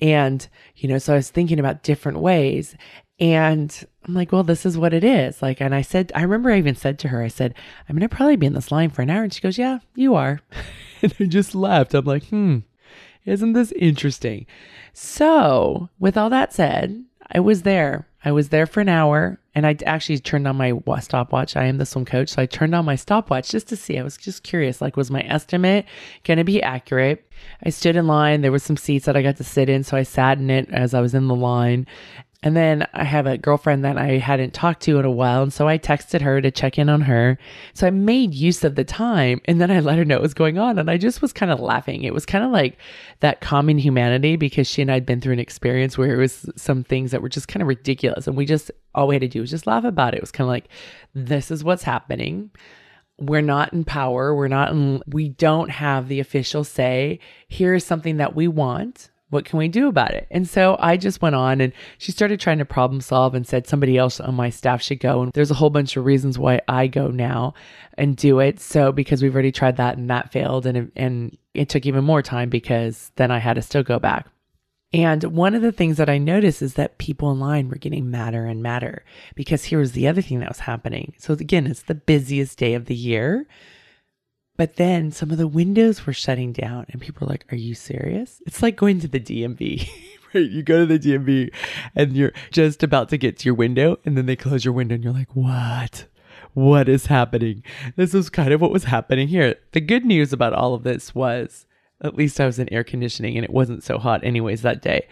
And, 0.00 0.48
you 0.74 0.88
know, 0.88 0.98
so 0.98 1.12
I 1.12 1.18
was 1.18 1.30
thinking 1.30 1.60
about 1.60 1.84
different 1.84 2.18
ways. 2.18 2.74
And 3.20 3.86
I'm 4.08 4.14
like, 4.14 4.32
well, 4.32 4.42
this 4.42 4.66
is 4.66 4.76
what 4.76 4.92
it 4.92 5.04
is. 5.04 5.40
Like, 5.40 5.60
and 5.60 5.72
I 5.72 5.82
said, 5.82 6.10
I 6.16 6.22
remember 6.22 6.50
I 6.50 6.58
even 6.58 6.74
said 6.74 6.98
to 6.98 7.08
her, 7.08 7.22
I 7.22 7.28
said, 7.28 7.54
I'm 7.88 7.96
going 7.96 8.08
to 8.08 8.12
probably 8.12 8.34
be 8.34 8.46
in 8.46 8.54
this 8.54 8.72
line 8.72 8.90
for 8.90 9.02
an 9.02 9.10
hour. 9.10 9.22
And 9.22 9.32
she 9.32 9.40
goes, 9.40 9.56
yeah, 9.56 9.78
you 9.94 10.16
are. 10.16 10.40
and 11.00 11.14
I 11.20 11.24
just 11.26 11.54
laughed. 11.54 11.94
I'm 11.94 12.04
like, 12.04 12.24
hmm, 12.24 12.58
isn't 13.26 13.52
this 13.52 13.72
interesting? 13.72 14.46
So, 14.92 15.90
with 15.98 16.16
all 16.16 16.30
that 16.30 16.52
said, 16.52 17.04
I 17.30 17.40
was 17.40 17.62
there. 17.62 18.08
I 18.24 18.32
was 18.32 18.48
there 18.48 18.66
for 18.66 18.80
an 18.80 18.88
hour 18.88 19.38
and 19.54 19.66
I 19.66 19.76
actually 19.86 20.18
turned 20.18 20.48
on 20.48 20.56
my 20.56 20.72
stopwatch. 21.00 21.56
I 21.56 21.64
am 21.66 21.78
the 21.78 21.86
swim 21.86 22.04
coach. 22.04 22.30
So 22.30 22.42
I 22.42 22.46
turned 22.46 22.74
on 22.74 22.84
my 22.84 22.96
stopwatch 22.96 23.50
just 23.50 23.68
to 23.68 23.76
see. 23.76 23.98
I 23.98 24.02
was 24.02 24.16
just 24.16 24.42
curious 24.42 24.80
like, 24.80 24.96
was 24.96 25.10
my 25.10 25.22
estimate 25.22 25.86
going 26.24 26.38
to 26.38 26.44
be 26.44 26.62
accurate? 26.62 27.30
I 27.64 27.70
stood 27.70 27.94
in 27.96 28.06
line. 28.06 28.40
There 28.40 28.52
were 28.52 28.58
some 28.58 28.76
seats 28.76 29.06
that 29.06 29.16
I 29.16 29.22
got 29.22 29.36
to 29.36 29.44
sit 29.44 29.68
in. 29.68 29.84
So 29.84 29.96
I 29.96 30.02
sat 30.02 30.38
in 30.38 30.50
it 30.50 30.68
as 30.70 30.92
I 30.92 31.00
was 31.00 31.14
in 31.14 31.28
the 31.28 31.36
line. 31.36 31.86
And 32.46 32.56
then 32.56 32.86
I 32.94 33.02
have 33.02 33.26
a 33.26 33.36
girlfriend 33.36 33.84
that 33.84 33.98
I 33.98 34.18
hadn't 34.18 34.54
talked 34.54 34.82
to 34.82 35.00
in 35.00 35.04
a 35.04 35.10
while. 35.10 35.42
And 35.42 35.52
so 35.52 35.66
I 35.66 35.78
texted 35.78 36.20
her 36.20 36.40
to 36.40 36.52
check 36.52 36.78
in 36.78 36.88
on 36.88 37.00
her. 37.00 37.38
So 37.74 37.88
I 37.88 37.90
made 37.90 38.34
use 38.34 38.62
of 38.62 38.76
the 38.76 38.84
time 38.84 39.40
and 39.46 39.60
then 39.60 39.68
I 39.68 39.80
let 39.80 39.98
her 39.98 40.04
know 40.04 40.14
what 40.14 40.22
was 40.22 40.32
going 40.32 40.56
on. 40.56 40.78
And 40.78 40.88
I 40.88 40.96
just 40.96 41.20
was 41.20 41.32
kind 41.32 41.50
of 41.50 41.58
laughing. 41.58 42.04
It 42.04 42.14
was 42.14 42.24
kind 42.24 42.44
of 42.44 42.52
like 42.52 42.78
that 43.18 43.40
common 43.40 43.78
humanity 43.78 44.36
because 44.36 44.68
she 44.68 44.80
and 44.80 44.92
I 44.92 44.94
had 44.94 45.04
been 45.04 45.20
through 45.20 45.32
an 45.32 45.40
experience 45.40 45.98
where 45.98 46.14
it 46.14 46.18
was 46.18 46.48
some 46.54 46.84
things 46.84 47.10
that 47.10 47.20
were 47.20 47.28
just 47.28 47.48
kind 47.48 47.62
of 47.62 47.66
ridiculous. 47.66 48.28
And 48.28 48.36
we 48.36 48.46
just, 48.46 48.70
all 48.94 49.08
we 49.08 49.16
had 49.16 49.22
to 49.22 49.28
do 49.28 49.40
was 49.40 49.50
just 49.50 49.66
laugh 49.66 49.82
about 49.82 50.14
it. 50.14 50.18
It 50.18 50.22
was 50.22 50.30
kind 50.30 50.46
of 50.46 50.52
like, 50.52 50.68
this 51.16 51.50
is 51.50 51.64
what's 51.64 51.82
happening 51.82 52.52
we're 53.18 53.40
not 53.40 53.72
in 53.72 53.82
power. 53.82 54.34
We're 54.34 54.46
not 54.46 54.72
in, 54.72 55.02
we 55.06 55.30
don't 55.30 55.70
have 55.70 56.06
the 56.06 56.20
official 56.20 56.64
say. 56.64 57.18
Here's 57.48 57.82
something 57.82 58.18
that 58.18 58.36
we 58.36 58.46
want 58.46 59.08
what 59.30 59.44
can 59.44 59.58
we 59.58 59.68
do 59.68 59.88
about 59.88 60.12
it? 60.12 60.26
And 60.30 60.48
so 60.48 60.76
I 60.78 60.96
just 60.96 61.20
went 61.20 61.34
on 61.34 61.60
and 61.60 61.72
she 61.98 62.12
started 62.12 62.38
trying 62.38 62.58
to 62.58 62.64
problem 62.64 63.00
solve 63.00 63.34
and 63.34 63.46
said 63.46 63.66
somebody 63.66 63.98
else 63.98 64.20
on 64.20 64.34
my 64.34 64.50
staff 64.50 64.82
should 64.82 65.00
go. 65.00 65.22
And 65.22 65.32
there's 65.32 65.50
a 65.50 65.54
whole 65.54 65.70
bunch 65.70 65.96
of 65.96 66.04
reasons 66.04 66.38
why 66.38 66.60
I 66.68 66.86
go 66.86 67.08
now 67.08 67.54
and 67.98 68.16
do 68.16 68.38
it. 68.38 68.60
So 68.60 68.92
because 68.92 69.22
we've 69.22 69.34
already 69.34 69.52
tried 69.52 69.78
that 69.78 69.98
and 69.98 70.08
that 70.10 70.30
failed 70.30 70.66
and, 70.66 70.92
and 70.94 71.36
it 71.54 71.68
took 71.68 71.86
even 71.86 72.04
more 72.04 72.22
time 72.22 72.50
because 72.50 73.10
then 73.16 73.30
I 73.30 73.38
had 73.38 73.54
to 73.54 73.62
still 73.62 73.82
go 73.82 73.98
back. 73.98 74.28
And 74.92 75.24
one 75.24 75.54
of 75.54 75.62
the 75.62 75.72
things 75.72 75.96
that 75.96 76.08
I 76.08 76.18
noticed 76.18 76.62
is 76.62 76.74
that 76.74 76.98
people 76.98 77.32
in 77.32 77.40
line 77.40 77.68
were 77.68 77.76
getting 77.76 78.10
madder 78.10 78.46
and 78.46 78.62
madder 78.62 79.04
because 79.34 79.64
here 79.64 79.80
was 79.80 79.92
the 79.92 80.06
other 80.06 80.22
thing 80.22 80.38
that 80.40 80.48
was 80.48 80.60
happening. 80.60 81.14
So 81.18 81.32
again, 81.34 81.66
it's 81.66 81.82
the 81.82 81.94
busiest 81.94 82.56
day 82.58 82.74
of 82.74 82.86
the 82.86 82.94
year. 82.94 83.46
But 84.56 84.76
then 84.76 85.12
some 85.12 85.30
of 85.30 85.38
the 85.38 85.48
windows 85.48 86.06
were 86.06 86.12
shutting 86.12 86.52
down, 86.52 86.86
and 86.88 87.00
people 87.00 87.26
were 87.26 87.32
like, 87.32 87.44
Are 87.52 87.56
you 87.56 87.74
serious? 87.74 88.40
It's 88.46 88.62
like 88.62 88.76
going 88.76 89.00
to 89.00 89.08
the 89.08 89.20
DMV 89.20 89.88
right. 90.36 90.50
You 90.50 90.62
go 90.62 90.86
to 90.86 90.98
the 90.98 90.98
DMV 90.98 91.52
and 91.94 92.16
you're 92.16 92.32
just 92.50 92.82
about 92.82 93.08
to 93.10 93.18
get 93.18 93.38
to 93.38 93.44
your 93.46 93.54
window, 93.54 93.98
and 94.04 94.16
then 94.16 94.26
they 94.26 94.36
close 94.36 94.64
your 94.64 94.74
window, 94.74 94.94
and 94.94 95.04
you're 95.04 95.12
like, 95.12 95.34
what? 95.34 96.06
What 96.54 96.88
is 96.88 97.06
happening? 97.06 97.62
This 97.96 98.14
was 98.14 98.30
kind 98.30 98.52
of 98.52 98.60
what 98.60 98.70
was 98.70 98.84
happening 98.84 99.28
here. 99.28 99.56
The 99.72 99.80
good 99.80 100.04
news 100.04 100.32
about 100.32 100.54
all 100.54 100.74
of 100.74 100.84
this 100.84 101.14
was 101.14 101.66
at 102.00 102.14
least 102.16 102.40
I 102.40 102.46
was 102.46 102.58
in 102.58 102.72
air 102.72 102.84
conditioning 102.84 103.36
and 103.36 103.44
it 103.44 103.52
wasn't 103.52 103.84
so 103.84 103.98
hot, 103.98 104.24
anyways, 104.24 104.62
that 104.62 104.82
day. 104.82 105.06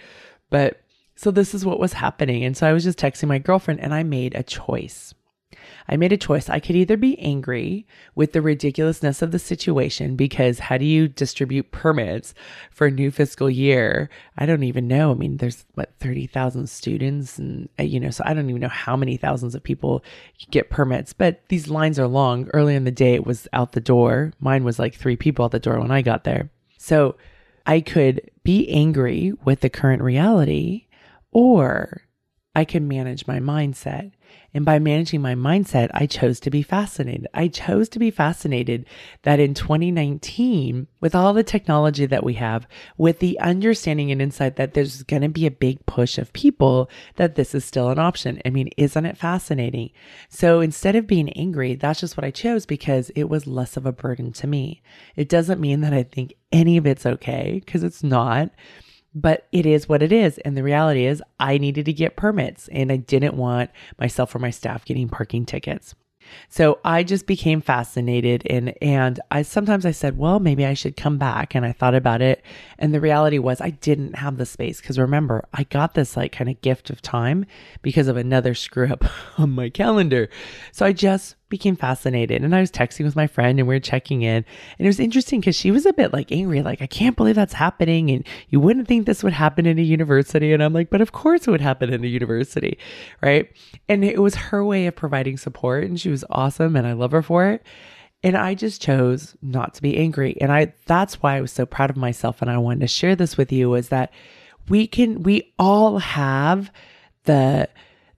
But 0.51 0.81
so 1.17 1.31
this 1.31 1.55
is 1.55 1.65
what 1.65 1.81
was 1.81 1.95
happening. 1.95 2.45
And 2.45 2.57
so 2.57 2.67
I 2.67 2.73
was 2.73 2.85
just 2.85 2.99
texting 2.99 3.29
my 3.29 3.39
girlfriend, 3.39 3.81
and 3.81 3.95
I 3.95 4.03
made 4.03 4.35
a 4.35 4.43
choice. 4.43 5.15
I 5.89 5.97
made 5.97 6.13
a 6.13 6.17
choice. 6.17 6.49
I 6.49 6.61
could 6.61 6.77
either 6.77 6.97
be 6.97 7.19
angry 7.19 7.87
with 8.15 8.33
the 8.33 8.41
ridiculousness 8.41 9.23
of 9.23 9.33
the 9.33 9.39
situation 9.39 10.17
because 10.17 10.59
how 10.59 10.79
do 10.79 10.85
you 10.85 11.09
distribute 11.09 11.73
permits 11.73 12.35
for 12.71 12.87
a 12.87 12.91
new 12.91 13.11
fiscal 13.11 13.51
year? 13.51 14.09
I 14.39 14.47
don't 14.47 14.63
even 14.63 14.89
know. 14.89 15.11
I 15.11 15.15
mean, 15.15 15.37
there's 15.37 15.67
what 15.75 15.95
30,000 16.01 16.69
students 16.69 17.39
and 17.39 17.69
uh, 17.79 17.83
you 17.83 18.01
know, 18.01 18.11
so 18.11 18.25
I 18.27 18.35
don't 18.35 18.49
even 18.49 18.63
know 18.63 18.69
how 18.69 18.97
many 18.97 19.17
thousands 19.17 19.55
of 19.55 19.63
people 19.63 20.03
get 20.51 20.71
permits, 20.71 21.13
but 21.13 21.43
these 21.49 21.69
lines 21.69 21.99
are 21.99 22.09
long. 22.09 22.49
Early 22.55 22.75
in 22.75 22.85
the 22.85 22.91
day 22.91 23.15
it 23.15 23.27
was 23.27 23.47
out 23.53 23.73
the 23.73 23.81
door. 23.81 24.33
Mine 24.41 24.65
was 24.65 24.79
like 24.79 24.95
3 24.95 25.17
people 25.17 25.45
at 25.45 25.51
the 25.51 25.59
door 25.59 25.81
when 25.81 25.91
I 25.91 26.03
got 26.03 26.25
there. 26.25 26.51
So 26.79 27.17
I 27.67 27.81
could 27.81 28.31
be 28.43 28.69
angry 28.69 29.33
with 29.45 29.61
the 29.61 29.71
current 29.71 30.03
reality 30.03 30.87
or 31.31 32.03
I 32.55 32.65
could 32.65 32.83
manage 32.83 33.27
my 33.27 33.41
mindset. 33.41 34.13
And 34.55 34.65
by 34.65 34.79
managing 34.79 35.21
my 35.21 35.35
mindset, 35.35 35.91
I 35.93 36.07
chose 36.07 36.39
to 36.41 36.51
be 36.51 36.63
fascinated. 36.63 37.27
I 37.35 37.49
chose 37.49 37.89
to 37.91 37.99
be 37.99 38.13
fascinated 38.13 38.87
that 39.23 39.41
in 39.41 39.53
2019, 39.53 40.87
with 41.01 41.13
all 41.13 41.35
the 41.35 41.43
technology 41.43 42.07
that 42.07 42.23
we 42.23 42.35
have, 42.35 42.69
with 42.97 43.19
the 43.19 43.39
understanding 43.41 44.13
and 44.13 44.23
insight 44.23 44.55
that 44.55 44.75
there's 44.75 45.03
going 45.03 45.23
to 45.23 45.29
be 45.29 45.47
a 45.47 45.51
big 45.51 45.85
push 45.87 46.19
of 46.19 46.33
people, 46.33 46.89
that 47.17 47.35
this 47.35 47.53
is 47.53 47.65
still 47.65 47.91
an 47.91 47.99
option. 47.99 48.41
I 48.47 48.51
mean, 48.51 48.71
isn't 48.77 49.05
it 49.05 49.19
fascinating? 49.19 49.91
So 50.29 50.61
instead 50.61 50.95
of 50.95 51.09
being 51.09 51.31
angry, 51.31 51.75
that's 51.75 51.99
just 51.99 52.17
what 52.17 52.25
I 52.25 52.31
chose 52.31 52.65
because 52.65 53.11
it 53.11 53.25
was 53.25 53.49
less 53.49 53.77
of 53.77 53.87
a 53.87 53.93
burden 53.93 54.33
to 54.35 54.47
me. 54.47 54.83
It 55.17 55.29
doesn't 55.29 55.61
mean 55.61 55.81
that 55.81 55.93
I 55.93 56.05
think 56.05 56.35
any 56.53 56.77
of 56.77 56.87
it's 56.87 57.05
okay 57.05 57.61
because 57.65 57.83
it's 57.83 58.05
not 58.05 58.51
but 59.15 59.47
it 59.53 59.67
is 59.67 59.89
what 59.89 60.03
it 60.03 60.13
is. 60.13 60.39
And 60.39 60.57
the 60.57 60.63
reality 60.63 61.07
is, 61.07 61.23
I 61.39 61.59
needed 61.59 61.87
to 61.87 61.93
get 61.93 62.17
permits 62.17 62.69
and 62.69 62.91
I 62.91 62.97
didn't 62.97 63.37
want 63.37 63.71
myself 63.99 64.35
or 64.35 64.39
my 64.39 64.51
staff 64.51 64.85
getting 64.85 65.09
parking 65.09 65.47
tickets. 65.47 65.95
So 66.49 66.79
I 66.85 67.03
just 67.03 67.27
became 67.27 67.61
fascinated 67.61 68.43
and 68.49 68.75
and 68.83 69.21
I 69.31 69.43
sometimes 69.43 69.85
I 69.85 69.91
said, 69.91 70.17
well, 70.17 70.41
maybe 70.41 70.65
I 70.65 70.75
should 70.75 70.97
come 70.97 71.19
back 71.19 71.55
and 71.55 71.65
I 71.65 71.73
thought 71.73 71.95
about 71.95 72.23
it 72.23 72.43
and 72.79 72.95
the 72.95 73.01
reality 73.01 73.39
was 73.39 73.61
I 73.61 73.71
didn't 73.71 74.17
have 74.17 74.37
the 74.37 74.47
space 74.47 74.81
cuz 74.81 74.99
remember, 74.99 75.45
I 75.53 75.65
got 75.65 75.95
this 75.95 76.17
like 76.17 76.33
kind 76.33 76.51
of 76.51 76.61
gift 76.61 76.91
of 76.91 77.03
time 77.03 77.47
because 77.83 78.09
of 78.09 78.17
another 78.17 78.55
screw 78.55 78.91
up 78.91 79.05
on 79.39 79.51
my 79.51 79.69
calendar. 79.69 80.29
So 80.73 80.87
I 80.87 80.93
just 80.93 81.37
became 81.55 81.77
fascinated 81.77 82.43
and 82.43 82.53
I 82.53 82.59
was 82.59 82.73
texting 82.73 83.05
with 83.05 83.15
my 83.15 83.29
friend 83.29 83.61
and 83.61 83.69
we 83.69 83.77
were 83.77 83.81
checking 83.81 84.23
in. 84.23 84.45
And 84.79 84.81
it 84.81 84.87
was 84.87 84.99
interesting 84.99 85.39
because 85.39 85.55
she 85.55 85.71
was 85.71 85.87
a 85.87 85.93
bit 85.93 86.13
like 86.13 86.33
angry, 86.33 86.63
like, 86.63 86.83
I 86.83 86.89
can't 86.89 87.17
believe 87.17 87.37
that's 87.37 87.53
happening. 87.53 88.11
And 88.11 88.27
you 88.49 88.59
wouldn't 88.59 88.89
think 88.89 89.07
this 89.07 89.23
would 89.23 89.33
happen 89.33 89.65
in 89.65 89.79
a 89.79 89.83
university. 89.83 90.53
And 90.53 90.65
I'm 90.65 90.73
like, 90.73 90.91
but 90.91 91.01
of 91.01 91.13
course 91.13 91.47
it 91.47 91.53
would 91.53 91.61
happen 91.61 91.93
in 91.93 92.03
a 92.03 92.09
university. 92.09 92.77
Right. 93.23 93.53
And 93.89 94.05
it 94.05 94.21
was 94.21 94.35
her 94.35 94.65
way 94.65 94.89
of 94.89 94.97
providing 94.97 95.37
support. 95.37 95.85
And 95.85 96.01
she 96.01 96.11
was 96.11 96.25
awesome. 96.29 96.75
And 96.75 96.89
I 96.89 96.93
love 96.93 97.13
her 97.13 97.23
for 97.23 97.47
it. 97.47 97.63
And 98.25 98.37
I 98.37 98.55
just 98.55 98.83
chose 98.83 99.37
not 99.41 99.75
to 99.75 99.83
be 99.83 99.97
angry. 99.97 100.37
And 100.41 100.51
I, 100.51 100.73
that's 100.87 101.23
why 101.23 101.37
I 101.37 101.41
was 101.41 101.53
so 101.53 101.67
proud 101.67 101.91
of 101.91 101.97
myself. 101.97 102.43
And 102.43 102.51
I 102.51 102.59
wanted 102.59 102.81
to 102.81 102.89
share 102.89 103.15
this 103.15 103.37
with 103.37 103.53
you 103.53 103.75
is 103.75 103.91
that 103.91 104.13
we 104.69 104.89
can, 104.89 105.23
we 105.23 105.53
all 105.57 105.99
have 105.99 106.73
the, 107.25 107.69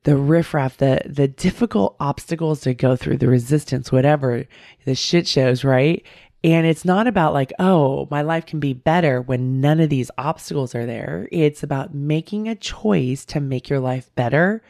the 0.07 0.17
riffraff, 0.17 0.77
the 0.77 1.03
the 1.05 1.27
difficult 1.27 1.97
obstacles 1.99 2.61
to 2.61 2.73
go 2.73 2.95
through, 2.95 3.17
the 3.17 3.27
resistance, 3.27 3.91
whatever, 3.91 4.45
the 4.85 4.95
shit 4.95 5.27
shows, 5.27 5.65
right? 5.65 6.07
And 6.45 6.65
it's 6.65 6.85
not 6.85 7.09
about 7.09 7.35
like, 7.35 7.53
oh, 7.59 8.07
my 8.09 8.23
life 8.23 8.47
can 8.47 8.61
be 8.61 8.73
better 8.73 9.21
when 9.21 9.61
none 9.61 9.81
of 9.81 9.91
these 9.91 10.13
obstacles 10.17 10.77
are 10.77 10.87
there. 10.87 11.29
It's 11.33 11.65
about 11.65 11.93
making 11.93 12.47
a 12.47 12.55
choice 12.55 13.25
to 13.25 13.41
make 13.41 13.69
your 13.69 13.81
life 13.81 14.15
better 14.15 14.63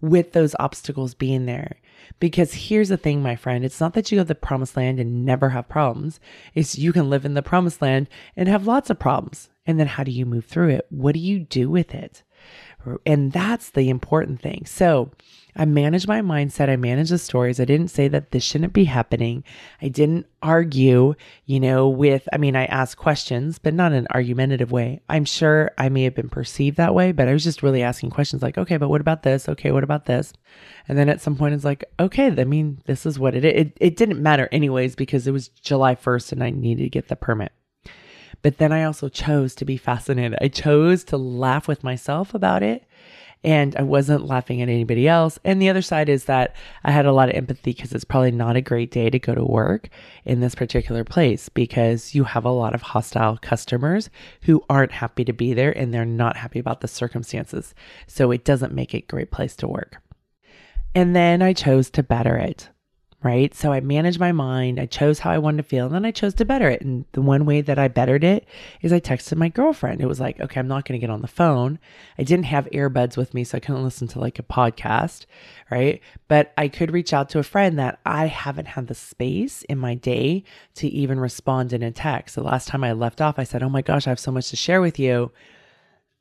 with 0.00 0.30
those 0.30 0.54
obstacles 0.60 1.12
being 1.14 1.46
there. 1.46 1.78
Because 2.20 2.54
here's 2.54 2.90
the 2.90 2.96
thing, 2.96 3.20
my 3.20 3.34
friend, 3.34 3.64
it's 3.64 3.80
not 3.80 3.94
that 3.94 4.12
you 4.12 4.18
go 4.18 4.22
to 4.22 4.28
the 4.28 4.36
promised 4.36 4.76
land 4.76 5.00
and 5.00 5.24
never 5.24 5.48
have 5.48 5.68
problems. 5.68 6.20
It's 6.54 6.78
you 6.78 6.92
can 6.92 7.10
live 7.10 7.24
in 7.24 7.34
the 7.34 7.42
promised 7.42 7.82
land 7.82 8.08
and 8.36 8.48
have 8.48 8.68
lots 8.68 8.90
of 8.90 9.00
problems. 9.00 9.50
And 9.66 9.80
then 9.80 9.88
how 9.88 10.04
do 10.04 10.12
you 10.12 10.24
move 10.24 10.44
through 10.44 10.68
it? 10.68 10.86
What 10.90 11.14
do 11.14 11.18
you 11.18 11.40
do 11.40 11.68
with 11.68 11.96
it? 11.96 12.22
And 13.06 13.32
that's 13.32 13.70
the 13.70 13.88
important 13.88 14.40
thing. 14.40 14.64
So 14.66 15.10
I 15.56 15.64
managed 15.64 16.08
my 16.08 16.20
mindset. 16.20 16.68
I 16.68 16.76
managed 16.76 17.12
the 17.12 17.18
stories. 17.18 17.60
I 17.60 17.64
didn't 17.64 17.88
say 17.88 18.08
that 18.08 18.32
this 18.32 18.42
shouldn't 18.42 18.72
be 18.72 18.84
happening. 18.84 19.44
I 19.80 19.88
didn't 19.88 20.26
argue, 20.42 21.14
you 21.46 21.60
know, 21.60 21.88
with, 21.88 22.28
I 22.32 22.38
mean, 22.38 22.56
I 22.56 22.64
asked 22.66 22.96
questions, 22.96 23.58
but 23.58 23.72
not 23.72 23.92
in 23.92 23.98
an 23.98 24.06
argumentative 24.12 24.72
way. 24.72 25.00
I'm 25.08 25.24
sure 25.24 25.70
I 25.78 25.88
may 25.88 26.02
have 26.04 26.14
been 26.14 26.28
perceived 26.28 26.76
that 26.78 26.94
way, 26.94 27.12
but 27.12 27.28
I 27.28 27.32
was 27.32 27.44
just 27.44 27.62
really 27.62 27.82
asking 27.82 28.10
questions 28.10 28.42
like, 28.42 28.58
okay, 28.58 28.76
but 28.76 28.88
what 28.88 29.00
about 29.00 29.22
this? 29.22 29.48
Okay, 29.48 29.70
what 29.70 29.84
about 29.84 30.06
this? 30.06 30.32
And 30.88 30.98
then 30.98 31.08
at 31.08 31.20
some 31.20 31.36
point 31.36 31.54
it's 31.54 31.64
like, 31.64 31.84
okay, 32.00 32.26
I 32.26 32.44
mean, 32.44 32.82
this 32.86 33.06
is 33.06 33.18
what 33.18 33.34
it 33.34 33.44
is. 33.44 33.54
It, 33.54 33.76
it 33.80 33.96
didn't 33.96 34.22
matter 34.22 34.48
anyways 34.50 34.96
because 34.96 35.26
it 35.26 35.32
was 35.32 35.48
July 35.48 35.94
1st 35.94 36.32
and 36.32 36.42
I 36.42 36.50
needed 36.50 36.82
to 36.82 36.90
get 36.90 37.08
the 37.08 37.16
permit. 37.16 37.52
But 38.44 38.58
then 38.58 38.72
I 38.72 38.84
also 38.84 39.08
chose 39.08 39.54
to 39.54 39.64
be 39.64 39.78
fascinated. 39.78 40.38
I 40.38 40.48
chose 40.48 41.02
to 41.04 41.16
laugh 41.16 41.66
with 41.66 41.82
myself 41.82 42.34
about 42.34 42.62
it. 42.62 42.84
And 43.42 43.74
I 43.74 43.82
wasn't 43.82 44.26
laughing 44.26 44.60
at 44.60 44.68
anybody 44.68 45.08
else. 45.08 45.38
And 45.44 45.62
the 45.62 45.70
other 45.70 45.80
side 45.80 46.10
is 46.10 46.26
that 46.26 46.54
I 46.84 46.90
had 46.90 47.06
a 47.06 47.12
lot 47.12 47.30
of 47.30 47.36
empathy 47.36 47.72
because 47.72 47.92
it's 47.92 48.04
probably 48.04 48.32
not 48.32 48.54
a 48.54 48.60
great 48.60 48.90
day 48.90 49.08
to 49.08 49.18
go 49.18 49.34
to 49.34 49.44
work 49.44 49.88
in 50.26 50.40
this 50.40 50.54
particular 50.54 51.04
place 51.04 51.48
because 51.48 52.14
you 52.14 52.24
have 52.24 52.44
a 52.44 52.50
lot 52.50 52.74
of 52.74 52.82
hostile 52.82 53.38
customers 53.40 54.10
who 54.42 54.62
aren't 54.68 54.92
happy 54.92 55.24
to 55.24 55.32
be 55.32 55.54
there 55.54 55.72
and 55.72 55.92
they're 55.92 56.04
not 56.04 56.36
happy 56.36 56.58
about 56.58 56.82
the 56.82 56.88
circumstances. 56.88 57.74
So 58.06 58.30
it 58.30 58.44
doesn't 58.44 58.74
make 58.74 58.92
it 58.92 59.04
a 59.04 59.06
great 59.06 59.30
place 59.30 59.56
to 59.56 59.68
work. 59.68 60.02
And 60.94 61.16
then 61.16 61.40
I 61.40 61.54
chose 61.54 61.88
to 61.90 62.02
better 62.02 62.36
it 62.36 62.68
right? 63.24 63.54
So 63.54 63.72
I 63.72 63.80
managed 63.80 64.20
my 64.20 64.32
mind. 64.32 64.78
I 64.78 64.84
chose 64.84 65.18
how 65.18 65.30
I 65.30 65.38
wanted 65.38 65.56
to 65.56 65.62
feel, 65.62 65.86
and 65.86 65.94
then 65.94 66.04
I 66.04 66.10
chose 66.10 66.34
to 66.34 66.44
better 66.44 66.68
it. 66.68 66.82
And 66.82 67.06
the 67.12 67.22
one 67.22 67.46
way 67.46 67.62
that 67.62 67.78
I 67.78 67.88
bettered 67.88 68.22
it 68.22 68.46
is 68.82 68.92
I 68.92 69.00
texted 69.00 69.38
my 69.38 69.48
girlfriend. 69.48 70.02
It 70.02 70.06
was 70.06 70.20
like, 70.20 70.38
okay, 70.40 70.60
I'm 70.60 70.68
not 70.68 70.84
going 70.84 71.00
to 71.00 71.04
get 71.04 71.10
on 71.10 71.22
the 71.22 71.26
phone. 71.26 71.78
I 72.18 72.22
didn't 72.22 72.44
have 72.44 72.66
earbuds 72.66 73.16
with 73.16 73.32
me, 73.32 73.42
so 73.42 73.56
I 73.56 73.60
couldn't 73.60 73.82
listen 73.82 74.08
to 74.08 74.20
like 74.20 74.38
a 74.38 74.42
podcast, 74.42 75.24
right? 75.70 76.02
But 76.28 76.52
I 76.58 76.68
could 76.68 76.92
reach 76.92 77.14
out 77.14 77.30
to 77.30 77.38
a 77.38 77.42
friend 77.42 77.78
that 77.78 77.98
I 78.04 78.26
haven't 78.26 78.66
had 78.66 78.88
the 78.88 78.94
space 78.94 79.62
in 79.62 79.78
my 79.78 79.94
day 79.94 80.44
to 80.74 80.86
even 80.86 81.18
respond 81.18 81.72
in 81.72 81.82
a 81.82 81.90
text. 81.90 82.34
The 82.34 82.42
last 82.42 82.68
time 82.68 82.84
I 82.84 82.92
left 82.92 83.22
off, 83.22 83.38
I 83.38 83.44
said, 83.44 83.62
oh 83.62 83.70
my 83.70 83.80
gosh, 83.80 84.06
I 84.06 84.10
have 84.10 84.20
so 84.20 84.32
much 84.32 84.50
to 84.50 84.56
share 84.56 84.82
with 84.82 84.98
you. 84.98 85.32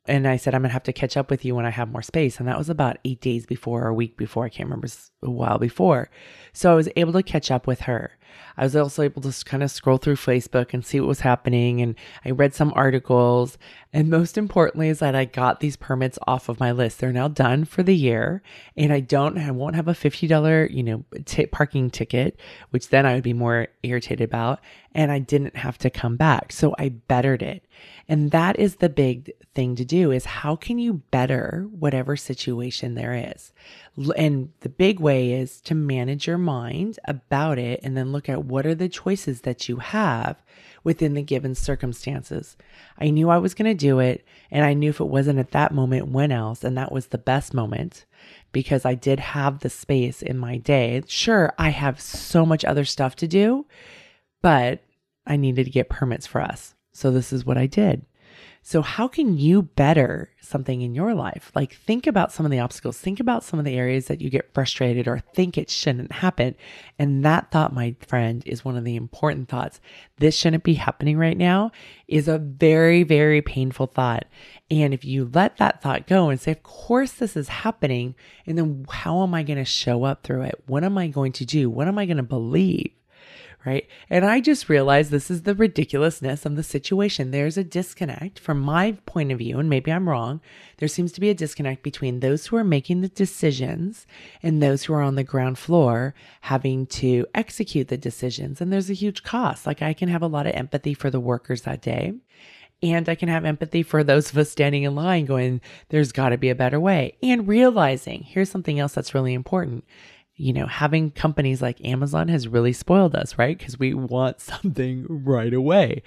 And 0.05 0.27
I 0.27 0.35
said, 0.35 0.53
I'm 0.53 0.61
going 0.61 0.69
to 0.69 0.73
have 0.73 0.83
to 0.83 0.93
catch 0.93 1.15
up 1.15 1.29
with 1.29 1.45
you 1.45 1.55
when 1.55 1.65
I 1.65 1.69
have 1.69 1.91
more 1.91 2.01
space. 2.01 2.39
And 2.39 2.47
that 2.47 2.57
was 2.57 2.69
about 2.69 2.97
eight 3.05 3.21
days 3.21 3.45
before 3.45 3.83
or 3.83 3.87
a 3.87 3.93
week 3.93 4.17
before. 4.17 4.45
I 4.45 4.49
can't 4.49 4.67
remember, 4.67 4.87
a 5.21 5.31
while 5.31 5.59
before. 5.59 6.09
So 6.51 6.71
I 6.71 6.75
was 6.75 6.89
able 6.97 7.13
to 7.13 7.23
catch 7.23 7.49
up 7.49 7.67
with 7.67 7.81
her. 7.81 8.17
I 8.57 8.63
was 8.63 8.75
also 8.75 9.01
able 9.01 9.21
to 9.21 9.45
kind 9.45 9.63
of 9.63 9.71
scroll 9.71 9.97
through 9.97 10.15
Facebook 10.15 10.73
and 10.73 10.85
see 10.85 10.99
what 10.99 11.07
was 11.07 11.21
happening. 11.21 11.81
And 11.81 11.95
I 12.23 12.31
read 12.31 12.53
some 12.53 12.73
articles. 12.75 13.57
And 13.91 14.09
most 14.09 14.37
importantly, 14.37 14.89
is 14.89 14.99
that 14.99 15.15
I 15.15 15.25
got 15.25 15.59
these 15.59 15.75
permits 15.75 16.19
off 16.27 16.49
of 16.49 16.59
my 16.59 16.71
list. 16.71 16.99
They're 16.99 17.11
now 17.11 17.27
done 17.27 17.65
for 17.65 17.83
the 17.83 17.95
year. 17.95 18.41
And 18.75 18.91
I 18.91 18.99
don't, 18.99 19.37
I 19.37 19.51
won't 19.51 19.75
have 19.75 19.87
a 19.87 19.93
$50, 19.93 20.73
you 20.73 20.83
know, 20.83 21.05
t- 21.25 21.45
parking 21.45 21.89
ticket, 21.89 22.39
which 22.71 22.89
then 22.89 23.05
I 23.05 23.15
would 23.15 23.23
be 23.23 23.33
more 23.33 23.67
irritated 23.83 24.21
about. 24.27 24.59
And 24.95 25.11
I 25.11 25.19
didn't 25.19 25.55
have 25.55 25.77
to 25.79 25.89
come 25.89 26.17
back. 26.17 26.51
So 26.51 26.75
I 26.77 26.89
bettered 26.89 27.41
it. 27.41 27.63
And 28.07 28.31
that 28.31 28.59
is 28.59 28.77
the 28.77 28.89
big 28.89 29.31
thing 29.55 29.75
to 29.75 29.85
do 29.85 30.11
is 30.11 30.25
how 30.25 30.55
can 30.55 30.77
you 30.77 30.95
better 31.11 31.67
whatever 31.71 32.15
situation 32.15 32.95
there 32.95 33.31
is? 33.33 33.53
And 34.17 34.51
the 34.61 34.69
big 34.69 34.99
way 34.99 35.33
is 35.33 35.61
to 35.61 35.75
manage 35.75 36.27
your 36.27 36.37
mind 36.37 36.99
about 37.05 37.59
it 37.59 37.79
and 37.83 37.95
then 37.95 38.11
look 38.23 38.29
at 38.29 38.45
what 38.45 38.65
are 38.65 38.75
the 38.75 38.89
choices 38.89 39.41
that 39.41 39.67
you 39.67 39.77
have 39.77 40.41
within 40.83 41.13
the 41.13 41.21
given 41.21 41.55
circumstances. 41.55 42.55
I 42.97 43.09
knew 43.09 43.29
I 43.29 43.37
was 43.37 43.53
going 43.53 43.69
to 43.69 43.73
do 43.73 43.99
it, 43.99 44.25
and 44.51 44.65
I 44.65 44.73
knew 44.73 44.89
if 44.89 44.99
it 44.99 45.05
wasn't 45.05 45.39
at 45.39 45.51
that 45.51 45.73
moment, 45.73 46.09
when 46.09 46.31
else? 46.31 46.63
And 46.63 46.77
that 46.77 46.91
was 46.91 47.07
the 47.07 47.17
best 47.17 47.53
moment 47.53 48.05
because 48.51 48.85
I 48.85 48.93
did 48.93 49.19
have 49.19 49.59
the 49.59 49.69
space 49.69 50.21
in 50.21 50.37
my 50.37 50.57
day. 50.57 51.03
Sure, 51.07 51.53
I 51.57 51.69
have 51.69 51.99
so 51.99 52.45
much 52.45 52.63
other 52.63 52.85
stuff 52.85 53.15
to 53.17 53.27
do, 53.27 53.65
but 54.41 54.83
I 55.25 55.35
needed 55.37 55.65
to 55.65 55.71
get 55.71 55.89
permits 55.89 56.27
for 56.27 56.41
us. 56.41 56.75
So 56.93 57.11
this 57.11 57.33
is 57.33 57.45
what 57.45 57.57
I 57.57 57.65
did. 57.65 58.05
So, 58.61 58.81
how 58.81 59.07
can 59.07 59.37
you 59.37 59.63
better 59.63 60.29
something 60.39 60.81
in 60.81 60.95
your 60.95 61.13
life? 61.13 61.51
Like, 61.53 61.73
think 61.73 62.07
about 62.07 62.31
some 62.31 62.45
of 62.45 62.51
the 62.51 62.59
obstacles, 62.59 62.97
think 62.97 63.19
about 63.19 63.43
some 63.43 63.59
of 63.59 63.65
the 63.65 63.75
areas 63.75 64.07
that 64.07 64.21
you 64.21 64.29
get 64.29 64.53
frustrated 64.53 65.07
or 65.07 65.19
think 65.19 65.57
it 65.57 65.69
shouldn't 65.69 66.11
happen. 66.11 66.55
And 66.97 67.25
that 67.25 67.51
thought, 67.51 67.73
my 67.73 67.95
friend, 68.07 68.41
is 68.45 68.63
one 68.63 68.77
of 68.77 68.85
the 68.85 68.95
important 68.95 69.49
thoughts. 69.49 69.81
This 70.17 70.37
shouldn't 70.37 70.63
be 70.63 70.75
happening 70.75 71.17
right 71.17 71.37
now 71.37 71.71
is 72.07 72.27
a 72.27 72.37
very, 72.37 73.03
very 73.03 73.41
painful 73.41 73.87
thought. 73.87 74.25
And 74.71 74.93
if 74.93 75.03
you 75.03 75.29
let 75.33 75.57
that 75.57 75.81
thought 75.81 76.07
go 76.07 76.29
and 76.29 76.39
say, 76.39 76.51
of 76.51 76.63
course, 76.63 77.11
this 77.11 77.35
is 77.35 77.49
happening, 77.49 78.15
and 78.45 78.57
then 78.57 78.85
how 78.89 79.23
am 79.23 79.33
I 79.33 79.43
going 79.43 79.57
to 79.57 79.65
show 79.65 80.03
up 80.03 80.23
through 80.23 80.43
it? 80.43 80.63
What 80.67 80.83
am 80.83 80.97
I 80.97 81.07
going 81.07 81.33
to 81.33 81.45
do? 81.45 81.69
What 81.69 81.87
am 81.87 81.97
I 81.97 82.05
going 82.05 82.17
to 82.17 82.23
believe? 82.23 82.91
Right? 83.65 83.87
And 84.09 84.25
I 84.25 84.41
just 84.41 84.69
realized 84.69 85.09
this 85.09 85.31
is 85.31 85.43
the 85.43 85.55
ridiculousness 85.55 86.45
of 86.45 86.55
the 86.55 86.63
situation. 86.63 87.31
There's 87.31 87.57
a 87.57 87.63
disconnect 87.63 88.39
from 88.39 88.59
my 88.59 88.97
point 89.05 89.31
of 89.31 89.37
view, 89.37 89.59
and 89.59 89.69
maybe 89.69 89.91
I'm 89.91 90.09
wrong. 90.09 90.41
There 90.77 90.87
seems 90.87 91.11
to 91.13 91.21
be 91.21 91.29
a 91.29 91.33
disconnect 91.33 91.83
between 91.83 92.19
those 92.19 92.47
who 92.47 92.57
are 92.57 92.63
making 92.63 93.01
the 93.01 93.07
decisions 93.09 94.05
and 94.41 94.61
those 94.61 94.83
who 94.83 94.93
are 94.93 95.01
on 95.01 95.15
the 95.15 95.23
ground 95.23 95.57
floor 95.57 96.13
having 96.41 96.85
to 96.87 97.25
execute 97.33 97.87
the 97.87 97.97
decisions. 97.97 98.59
And 98.59 98.71
there's 98.71 98.89
a 98.89 98.93
huge 98.93 99.23
cost. 99.23 99.65
Like 99.65 99.81
I 99.81 99.93
can 99.93 100.09
have 100.09 100.21
a 100.21 100.27
lot 100.27 100.47
of 100.47 100.53
empathy 100.53 100.93
for 100.93 101.09
the 101.09 101.19
workers 101.19 101.61
that 101.61 101.81
day. 101.81 102.13
And 102.81 103.07
I 103.07 103.15
can 103.15 103.29
have 103.29 103.45
empathy 103.45 103.81
for 103.81 104.03
those 104.03 104.29
of 104.29 104.37
us 104.37 104.49
standing 104.49 104.83
in 104.83 104.93
line 104.93 105.23
going, 105.23 105.61
there's 105.87 106.11
got 106.11 106.29
to 106.29 106.37
be 106.37 106.49
a 106.49 106.55
better 106.55 106.81
way. 106.81 107.15
And 107.23 107.47
realizing 107.47 108.23
here's 108.23 108.49
something 108.51 108.77
else 108.77 108.93
that's 108.93 109.15
really 109.15 109.33
important 109.33 109.85
you 110.35 110.53
know, 110.53 110.65
having 110.65 111.11
companies 111.11 111.61
like 111.61 111.83
Amazon 111.85 112.27
has 112.27 112.47
really 112.47 112.73
spoiled 112.73 113.15
us, 113.15 113.37
right? 113.37 113.57
Because 113.57 113.77
we 113.77 113.93
want 113.93 114.41
something 114.41 115.05
right 115.07 115.53
away. 115.53 116.03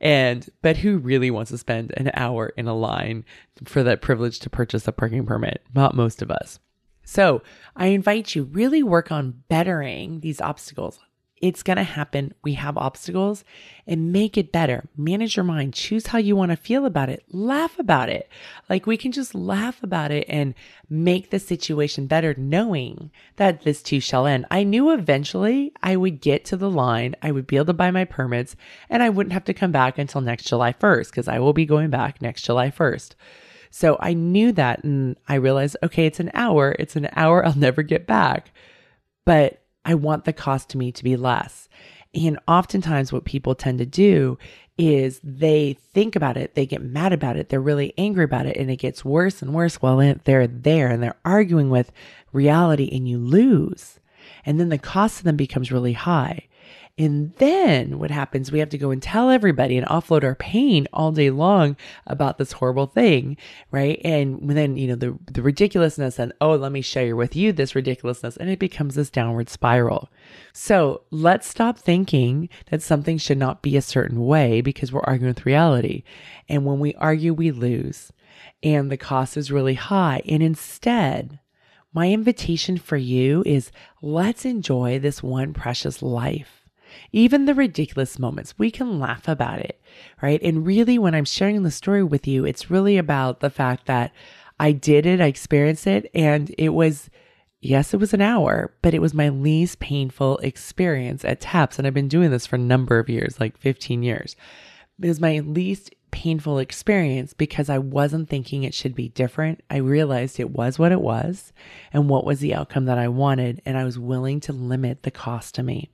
And, 0.00 0.48
but 0.62 0.78
who 0.78 0.98
really 0.98 1.30
wants 1.30 1.52
to 1.52 1.58
spend 1.58 1.92
an 1.96 2.10
hour 2.14 2.52
in 2.56 2.66
a 2.66 2.74
line 2.74 3.24
for 3.64 3.82
that 3.84 4.02
privilege 4.02 4.40
to 4.40 4.50
purchase 4.50 4.88
a 4.88 4.92
parking 4.92 5.24
permit? 5.24 5.62
Not 5.74 5.94
most 5.94 6.22
of 6.22 6.30
us. 6.30 6.58
So 7.04 7.42
I 7.76 7.86
invite 7.86 8.34
you 8.34 8.44
really 8.44 8.82
work 8.82 9.12
on 9.12 9.42
bettering 9.48 10.20
these 10.20 10.40
obstacles. 10.40 10.98
It's 11.42 11.64
going 11.64 11.76
to 11.76 11.82
happen. 11.82 12.32
We 12.44 12.54
have 12.54 12.78
obstacles 12.78 13.44
and 13.84 14.12
make 14.12 14.38
it 14.38 14.52
better. 14.52 14.84
Manage 14.96 15.36
your 15.36 15.44
mind. 15.44 15.74
Choose 15.74 16.06
how 16.06 16.18
you 16.18 16.36
want 16.36 16.52
to 16.52 16.56
feel 16.56 16.86
about 16.86 17.08
it. 17.08 17.24
Laugh 17.32 17.80
about 17.80 18.08
it. 18.08 18.30
Like 18.70 18.86
we 18.86 18.96
can 18.96 19.10
just 19.10 19.34
laugh 19.34 19.82
about 19.82 20.12
it 20.12 20.24
and 20.28 20.54
make 20.88 21.30
the 21.30 21.40
situation 21.40 22.06
better, 22.06 22.34
knowing 22.38 23.10
that 23.36 23.62
this 23.62 23.82
too 23.82 23.98
shall 23.98 24.24
end. 24.24 24.46
I 24.52 24.62
knew 24.62 24.92
eventually 24.92 25.72
I 25.82 25.96
would 25.96 26.20
get 26.20 26.44
to 26.46 26.56
the 26.56 26.70
line, 26.70 27.16
I 27.20 27.32
would 27.32 27.48
be 27.48 27.56
able 27.56 27.66
to 27.66 27.72
buy 27.72 27.90
my 27.90 28.04
permits, 28.04 28.54
and 28.88 29.02
I 29.02 29.10
wouldn't 29.10 29.32
have 29.32 29.44
to 29.46 29.54
come 29.54 29.72
back 29.72 29.98
until 29.98 30.20
next 30.20 30.46
July 30.46 30.72
1st 30.72 31.10
because 31.10 31.26
I 31.26 31.40
will 31.40 31.52
be 31.52 31.66
going 31.66 31.90
back 31.90 32.22
next 32.22 32.42
July 32.42 32.70
1st. 32.70 33.16
So 33.72 33.96
I 33.98 34.12
knew 34.12 34.52
that 34.52 34.84
and 34.84 35.16
I 35.26 35.34
realized, 35.34 35.76
okay, 35.82 36.06
it's 36.06 36.20
an 36.20 36.30
hour. 36.34 36.76
It's 36.78 36.94
an 36.94 37.08
hour 37.16 37.44
I'll 37.44 37.56
never 37.56 37.82
get 37.82 38.06
back. 38.06 38.52
But 39.24 39.61
I 39.84 39.94
want 39.94 40.24
the 40.24 40.32
cost 40.32 40.68
to 40.70 40.78
me 40.78 40.92
to 40.92 41.04
be 41.04 41.16
less. 41.16 41.68
And 42.14 42.38
oftentimes, 42.46 43.12
what 43.12 43.24
people 43.24 43.54
tend 43.54 43.78
to 43.78 43.86
do 43.86 44.38
is 44.78 45.20
they 45.22 45.74
think 45.92 46.16
about 46.16 46.36
it, 46.36 46.54
they 46.54 46.66
get 46.66 46.82
mad 46.82 47.12
about 47.12 47.36
it, 47.36 47.48
they're 47.48 47.60
really 47.60 47.94
angry 47.96 48.24
about 48.24 48.46
it, 48.46 48.56
and 48.56 48.70
it 48.70 48.76
gets 48.76 49.04
worse 49.04 49.42
and 49.42 49.54
worse 49.54 49.76
while 49.76 49.96
they're 50.24 50.46
there 50.46 50.88
and 50.88 51.02
they're 51.02 51.16
arguing 51.24 51.70
with 51.70 51.92
reality, 52.32 52.88
and 52.92 53.08
you 53.08 53.18
lose. 53.18 53.98
And 54.44 54.58
then 54.58 54.68
the 54.68 54.78
cost 54.78 55.18
to 55.18 55.24
them 55.24 55.36
becomes 55.36 55.72
really 55.72 55.92
high. 55.92 56.48
And 56.98 57.32
then 57.36 57.98
what 57.98 58.10
happens? 58.10 58.52
We 58.52 58.58
have 58.58 58.68
to 58.68 58.78
go 58.78 58.90
and 58.90 59.02
tell 59.02 59.30
everybody 59.30 59.78
and 59.78 59.86
offload 59.86 60.24
our 60.24 60.34
pain 60.34 60.86
all 60.92 61.10
day 61.10 61.30
long 61.30 61.74
about 62.06 62.36
this 62.36 62.52
horrible 62.52 62.86
thing, 62.86 63.38
right? 63.70 63.98
And 64.04 64.50
then, 64.50 64.76
you 64.76 64.88
know, 64.88 64.94
the, 64.96 65.18
the 65.32 65.40
ridiculousness 65.40 66.18
and, 66.18 66.34
oh, 66.42 66.54
let 66.54 66.70
me 66.70 66.82
share 66.82 67.16
with 67.16 67.34
you 67.34 67.50
this 67.50 67.74
ridiculousness. 67.74 68.36
And 68.36 68.50
it 68.50 68.58
becomes 68.58 68.94
this 68.94 69.08
downward 69.08 69.48
spiral. 69.48 70.10
So 70.52 71.02
let's 71.10 71.46
stop 71.46 71.78
thinking 71.78 72.50
that 72.70 72.82
something 72.82 73.16
should 73.16 73.38
not 73.38 73.62
be 73.62 73.76
a 73.78 73.82
certain 73.82 74.26
way 74.26 74.60
because 74.60 74.92
we're 74.92 75.00
arguing 75.00 75.30
with 75.34 75.46
reality. 75.46 76.04
And 76.46 76.66
when 76.66 76.78
we 76.78 76.94
argue, 76.96 77.32
we 77.32 77.52
lose. 77.52 78.12
And 78.62 78.92
the 78.92 78.98
cost 78.98 79.38
is 79.38 79.50
really 79.50 79.74
high. 79.74 80.20
And 80.28 80.42
instead, 80.42 81.40
my 81.94 82.10
invitation 82.10 82.76
for 82.76 82.98
you 82.98 83.42
is 83.46 83.72
let's 84.02 84.44
enjoy 84.44 84.98
this 84.98 85.22
one 85.22 85.54
precious 85.54 86.02
life. 86.02 86.61
Even 87.12 87.44
the 87.44 87.54
ridiculous 87.54 88.18
moments, 88.18 88.58
we 88.58 88.70
can 88.70 88.98
laugh 88.98 89.28
about 89.28 89.58
it, 89.58 89.80
right? 90.20 90.40
And 90.42 90.66
really, 90.66 90.98
when 90.98 91.14
I'm 91.14 91.24
sharing 91.24 91.62
the 91.62 91.70
story 91.70 92.02
with 92.02 92.26
you, 92.26 92.44
it's 92.44 92.70
really 92.70 92.98
about 92.98 93.40
the 93.40 93.50
fact 93.50 93.86
that 93.86 94.12
I 94.58 94.72
did 94.72 95.06
it, 95.06 95.20
I 95.20 95.26
experienced 95.26 95.86
it, 95.86 96.10
and 96.14 96.54
it 96.56 96.70
was, 96.70 97.10
yes, 97.60 97.92
it 97.92 98.00
was 98.00 98.14
an 98.14 98.20
hour, 98.20 98.72
but 98.82 98.94
it 98.94 99.00
was 99.00 99.14
my 99.14 99.28
least 99.28 99.80
painful 99.80 100.38
experience 100.38 101.24
at 101.24 101.40
TAPS. 101.40 101.78
And 101.78 101.86
I've 101.86 101.94
been 101.94 102.08
doing 102.08 102.30
this 102.30 102.46
for 102.46 102.56
a 102.56 102.60
number 102.60 102.98
of 102.98 103.08
years, 103.08 103.40
like 103.40 103.58
15 103.58 104.02
years. 104.02 104.36
It 105.00 105.08
was 105.08 105.20
my 105.20 105.40
least 105.40 105.94
painful 106.12 106.58
experience 106.58 107.32
because 107.32 107.68
I 107.68 107.78
wasn't 107.78 108.28
thinking 108.28 108.62
it 108.62 108.74
should 108.74 108.94
be 108.94 109.08
different. 109.08 109.62
I 109.68 109.78
realized 109.78 110.38
it 110.38 110.50
was 110.50 110.78
what 110.78 110.92
it 110.92 111.00
was 111.00 111.52
and 111.92 112.08
what 112.08 112.24
was 112.24 112.38
the 112.38 112.54
outcome 112.54 112.84
that 112.84 112.98
I 112.98 113.08
wanted, 113.08 113.60
and 113.64 113.76
I 113.76 113.84
was 113.84 113.98
willing 113.98 114.38
to 114.40 114.52
limit 114.52 115.02
the 115.02 115.10
cost 115.10 115.56
to 115.56 115.64
me. 115.64 115.90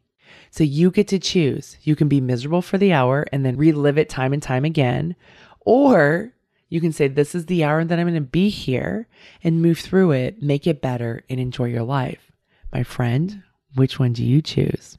So 0.50 0.64
you 0.64 0.90
get 0.90 1.08
to 1.08 1.18
choose. 1.18 1.76
You 1.82 1.96
can 1.96 2.08
be 2.08 2.20
miserable 2.20 2.62
for 2.62 2.78
the 2.78 2.92
hour 2.92 3.26
and 3.32 3.44
then 3.44 3.56
relive 3.56 3.98
it 3.98 4.08
time 4.08 4.32
and 4.32 4.42
time 4.42 4.64
again. 4.64 5.16
Or 5.60 6.32
you 6.68 6.80
can 6.80 6.92
say, 6.92 7.08
This 7.08 7.34
is 7.34 7.46
the 7.46 7.64
hour 7.64 7.84
that 7.84 7.98
I'm 7.98 8.06
going 8.06 8.14
to 8.14 8.20
be 8.20 8.48
here 8.48 9.08
and 9.42 9.62
move 9.62 9.78
through 9.78 10.12
it, 10.12 10.42
make 10.42 10.66
it 10.66 10.82
better, 10.82 11.22
and 11.28 11.40
enjoy 11.40 11.66
your 11.66 11.82
life. 11.82 12.30
My 12.72 12.82
friend, 12.82 13.42
which 13.74 13.98
one 13.98 14.12
do 14.12 14.24
you 14.24 14.42
choose? 14.42 14.98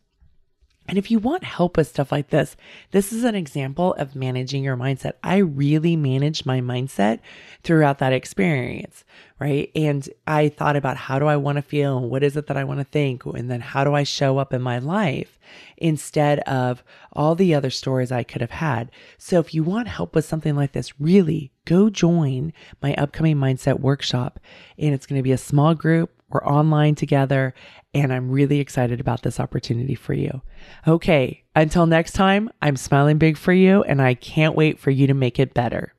And 0.89 0.97
if 0.97 1.11
you 1.11 1.19
want 1.19 1.43
help 1.43 1.77
with 1.77 1.87
stuff 1.87 2.11
like 2.11 2.31
this, 2.31 2.57
this 2.89 3.13
is 3.13 3.23
an 3.23 3.35
example 3.35 3.93
of 3.99 4.15
managing 4.15 4.63
your 4.63 4.75
mindset. 4.75 5.13
I 5.23 5.37
really 5.37 5.95
managed 5.95 6.47
my 6.47 6.61
mindset 6.61 7.19
throughout 7.63 7.99
that 7.99 8.11
experience, 8.11 9.03
right? 9.39 9.69
And 9.75 10.09
I 10.25 10.49
thought 10.49 10.75
about 10.75 10.97
how 10.97 11.19
do 11.19 11.27
I 11.27 11.35
want 11.35 11.57
to 11.57 11.61
feel 11.61 12.09
what 12.09 12.23
is 12.23 12.35
it 12.35 12.47
that 12.47 12.57
I 12.57 12.63
want 12.63 12.79
to 12.79 12.85
think? 12.85 13.23
And 13.23 13.51
then 13.51 13.61
how 13.61 13.83
do 13.83 13.93
I 13.93 14.01
show 14.01 14.39
up 14.39 14.51
in 14.51 14.63
my 14.63 14.79
life 14.79 15.37
instead 15.77 16.39
of 16.39 16.83
all 17.13 17.35
the 17.35 17.53
other 17.53 17.69
stories 17.69 18.11
I 18.11 18.23
could 18.23 18.41
have 18.41 18.49
had? 18.49 18.89
So 19.19 19.39
if 19.39 19.53
you 19.53 19.63
want 19.63 19.87
help 19.87 20.15
with 20.15 20.25
something 20.25 20.55
like 20.55 20.71
this, 20.71 20.99
really 20.99 21.51
go 21.65 21.91
join 21.91 22.51
my 22.81 22.95
upcoming 22.95 23.37
mindset 23.37 23.79
workshop. 23.79 24.39
And 24.79 24.95
it's 24.95 25.05
going 25.05 25.19
to 25.19 25.23
be 25.23 25.33
a 25.33 25.37
small 25.37 25.75
group. 25.75 26.18
We're 26.29 26.45
online 26.45 26.95
together 26.95 27.53
and 27.93 28.13
I'm 28.13 28.29
really 28.29 28.59
excited 28.59 28.99
about 28.99 29.23
this 29.23 29.39
opportunity 29.39 29.95
for 29.95 30.13
you. 30.13 30.41
Okay, 30.87 31.43
until 31.55 31.85
next 31.85 32.13
time, 32.13 32.49
I'm 32.61 32.77
smiling 32.77 33.17
big 33.17 33.37
for 33.37 33.53
you 33.53 33.83
and 33.83 34.01
I 34.01 34.13
can't 34.13 34.55
wait 34.55 34.79
for 34.79 34.91
you 34.91 35.07
to 35.07 35.13
make 35.13 35.39
it 35.39 35.53
better. 35.53 35.93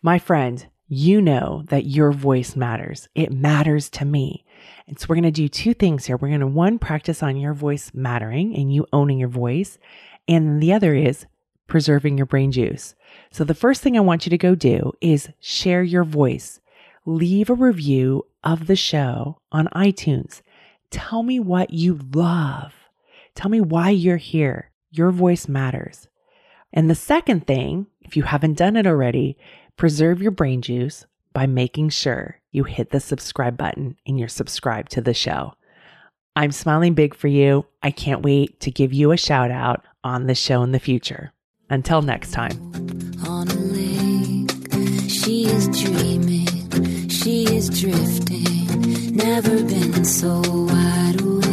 My 0.00 0.18
friend, 0.18 0.64
you 0.86 1.20
know 1.20 1.64
that 1.68 1.86
your 1.86 2.12
voice 2.12 2.54
matters. 2.54 3.08
It 3.14 3.32
matters 3.32 3.90
to 3.90 4.04
me. 4.04 4.44
And 4.86 4.98
so 4.98 5.06
we're 5.08 5.16
going 5.16 5.24
to 5.24 5.30
do 5.30 5.48
two 5.48 5.74
things 5.74 6.06
here. 6.06 6.16
We're 6.16 6.28
going 6.28 6.40
to 6.40 6.46
one 6.46 6.78
practice 6.78 7.22
on 7.22 7.36
your 7.36 7.52
voice 7.52 7.90
mattering 7.92 8.54
and 8.54 8.72
you 8.72 8.86
owning 8.92 9.18
your 9.18 9.28
voice. 9.28 9.76
And 10.28 10.62
the 10.62 10.72
other 10.72 10.94
is 10.94 11.26
preserving 11.66 12.16
your 12.16 12.26
brain 12.26 12.52
juice. 12.52 12.94
So 13.30 13.44
the 13.44 13.54
first 13.54 13.82
thing 13.82 13.96
I 13.96 14.00
want 14.00 14.24
you 14.24 14.30
to 14.30 14.38
go 14.38 14.54
do 14.54 14.92
is 15.00 15.28
share 15.40 15.82
your 15.82 16.04
voice. 16.04 16.60
Leave 17.08 17.48
a 17.48 17.54
review 17.54 18.26
of 18.44 18.66
the 18.66 18.76
show 18.76 19.40
on 19.50 19.66
iTunes. 19.74 20.42
Tell 20.90 21.22
me 21.22 21.40
what 21.40 21.70
you 21.70 21.98
love. 22.12 22.74
Tell 23.34 23.50
me 23.50 23.62
why 23.62 23.88
you're 23.88 24.18
here. 24.18 24.72
Your 24.90 25.10
voice 25.10 25.48
matters. 25.48 26.06
And 26.70 26.90
the 26.90 26.94
second 26.94 27.46
thing, 27.46 27.86
if 28.02 28.14
you 28.14 28.24
haven't 28.24 28.58
done 28.58 28.76
it 28.76 28.86
already, 28.86 29.38
preserve 29.78 30.20
your 30.20 30.32
brain 30.32 30.60
juice 30.60 31.06
by 31.32 31.46
making 31.46 31.88
sure 31.88 32.42
you 32.50 32.64
hit 32.64 32.90
the 32.90 33.00
subscribe 33.00 33.56
button 33.56 33.96
and 34.06 34.18
you're 34.18 34.28
subscribed 34.28 34.92
to 34.92 35.00
the 35.00 35.14
show. 35.14 35.54
I'm 36.36 36.52
smiling 36.52 36.92
big 36.92 37.14
for 37.14 37.28
you. 37.28 37.64
I 37.82 37.90
can't 37.90 38.20
wait 38.20 38.60
to 38.60 38.70
give 38.70 38.92
you 38.92 39.12
a 39.12 39.16
shout 39.16 39.50
out 39.50 39.82
on 40.04 40.26
the 40.26 40.34
show 40.34 40.62
in 40.62 40.72
the 40.72 40.78
future. 40.78 41.32
Until 41.70 42.02
next 42.02 42.32
time. 42.32 42.52
On 43.26 43.48
a 43.48 43.54
lake, 43.54 44.50
she 45.08 45.46
is 45.46 45.68
dreaming, 45.68 46.57
she 47.28 47.44
is 47.44 47.68
drifting, 47.68 49.14
never 49.14 49.62
been 49.62 50.02
so 50.02 50.40
wide 50.40 51.20
awake. 51.20 51.47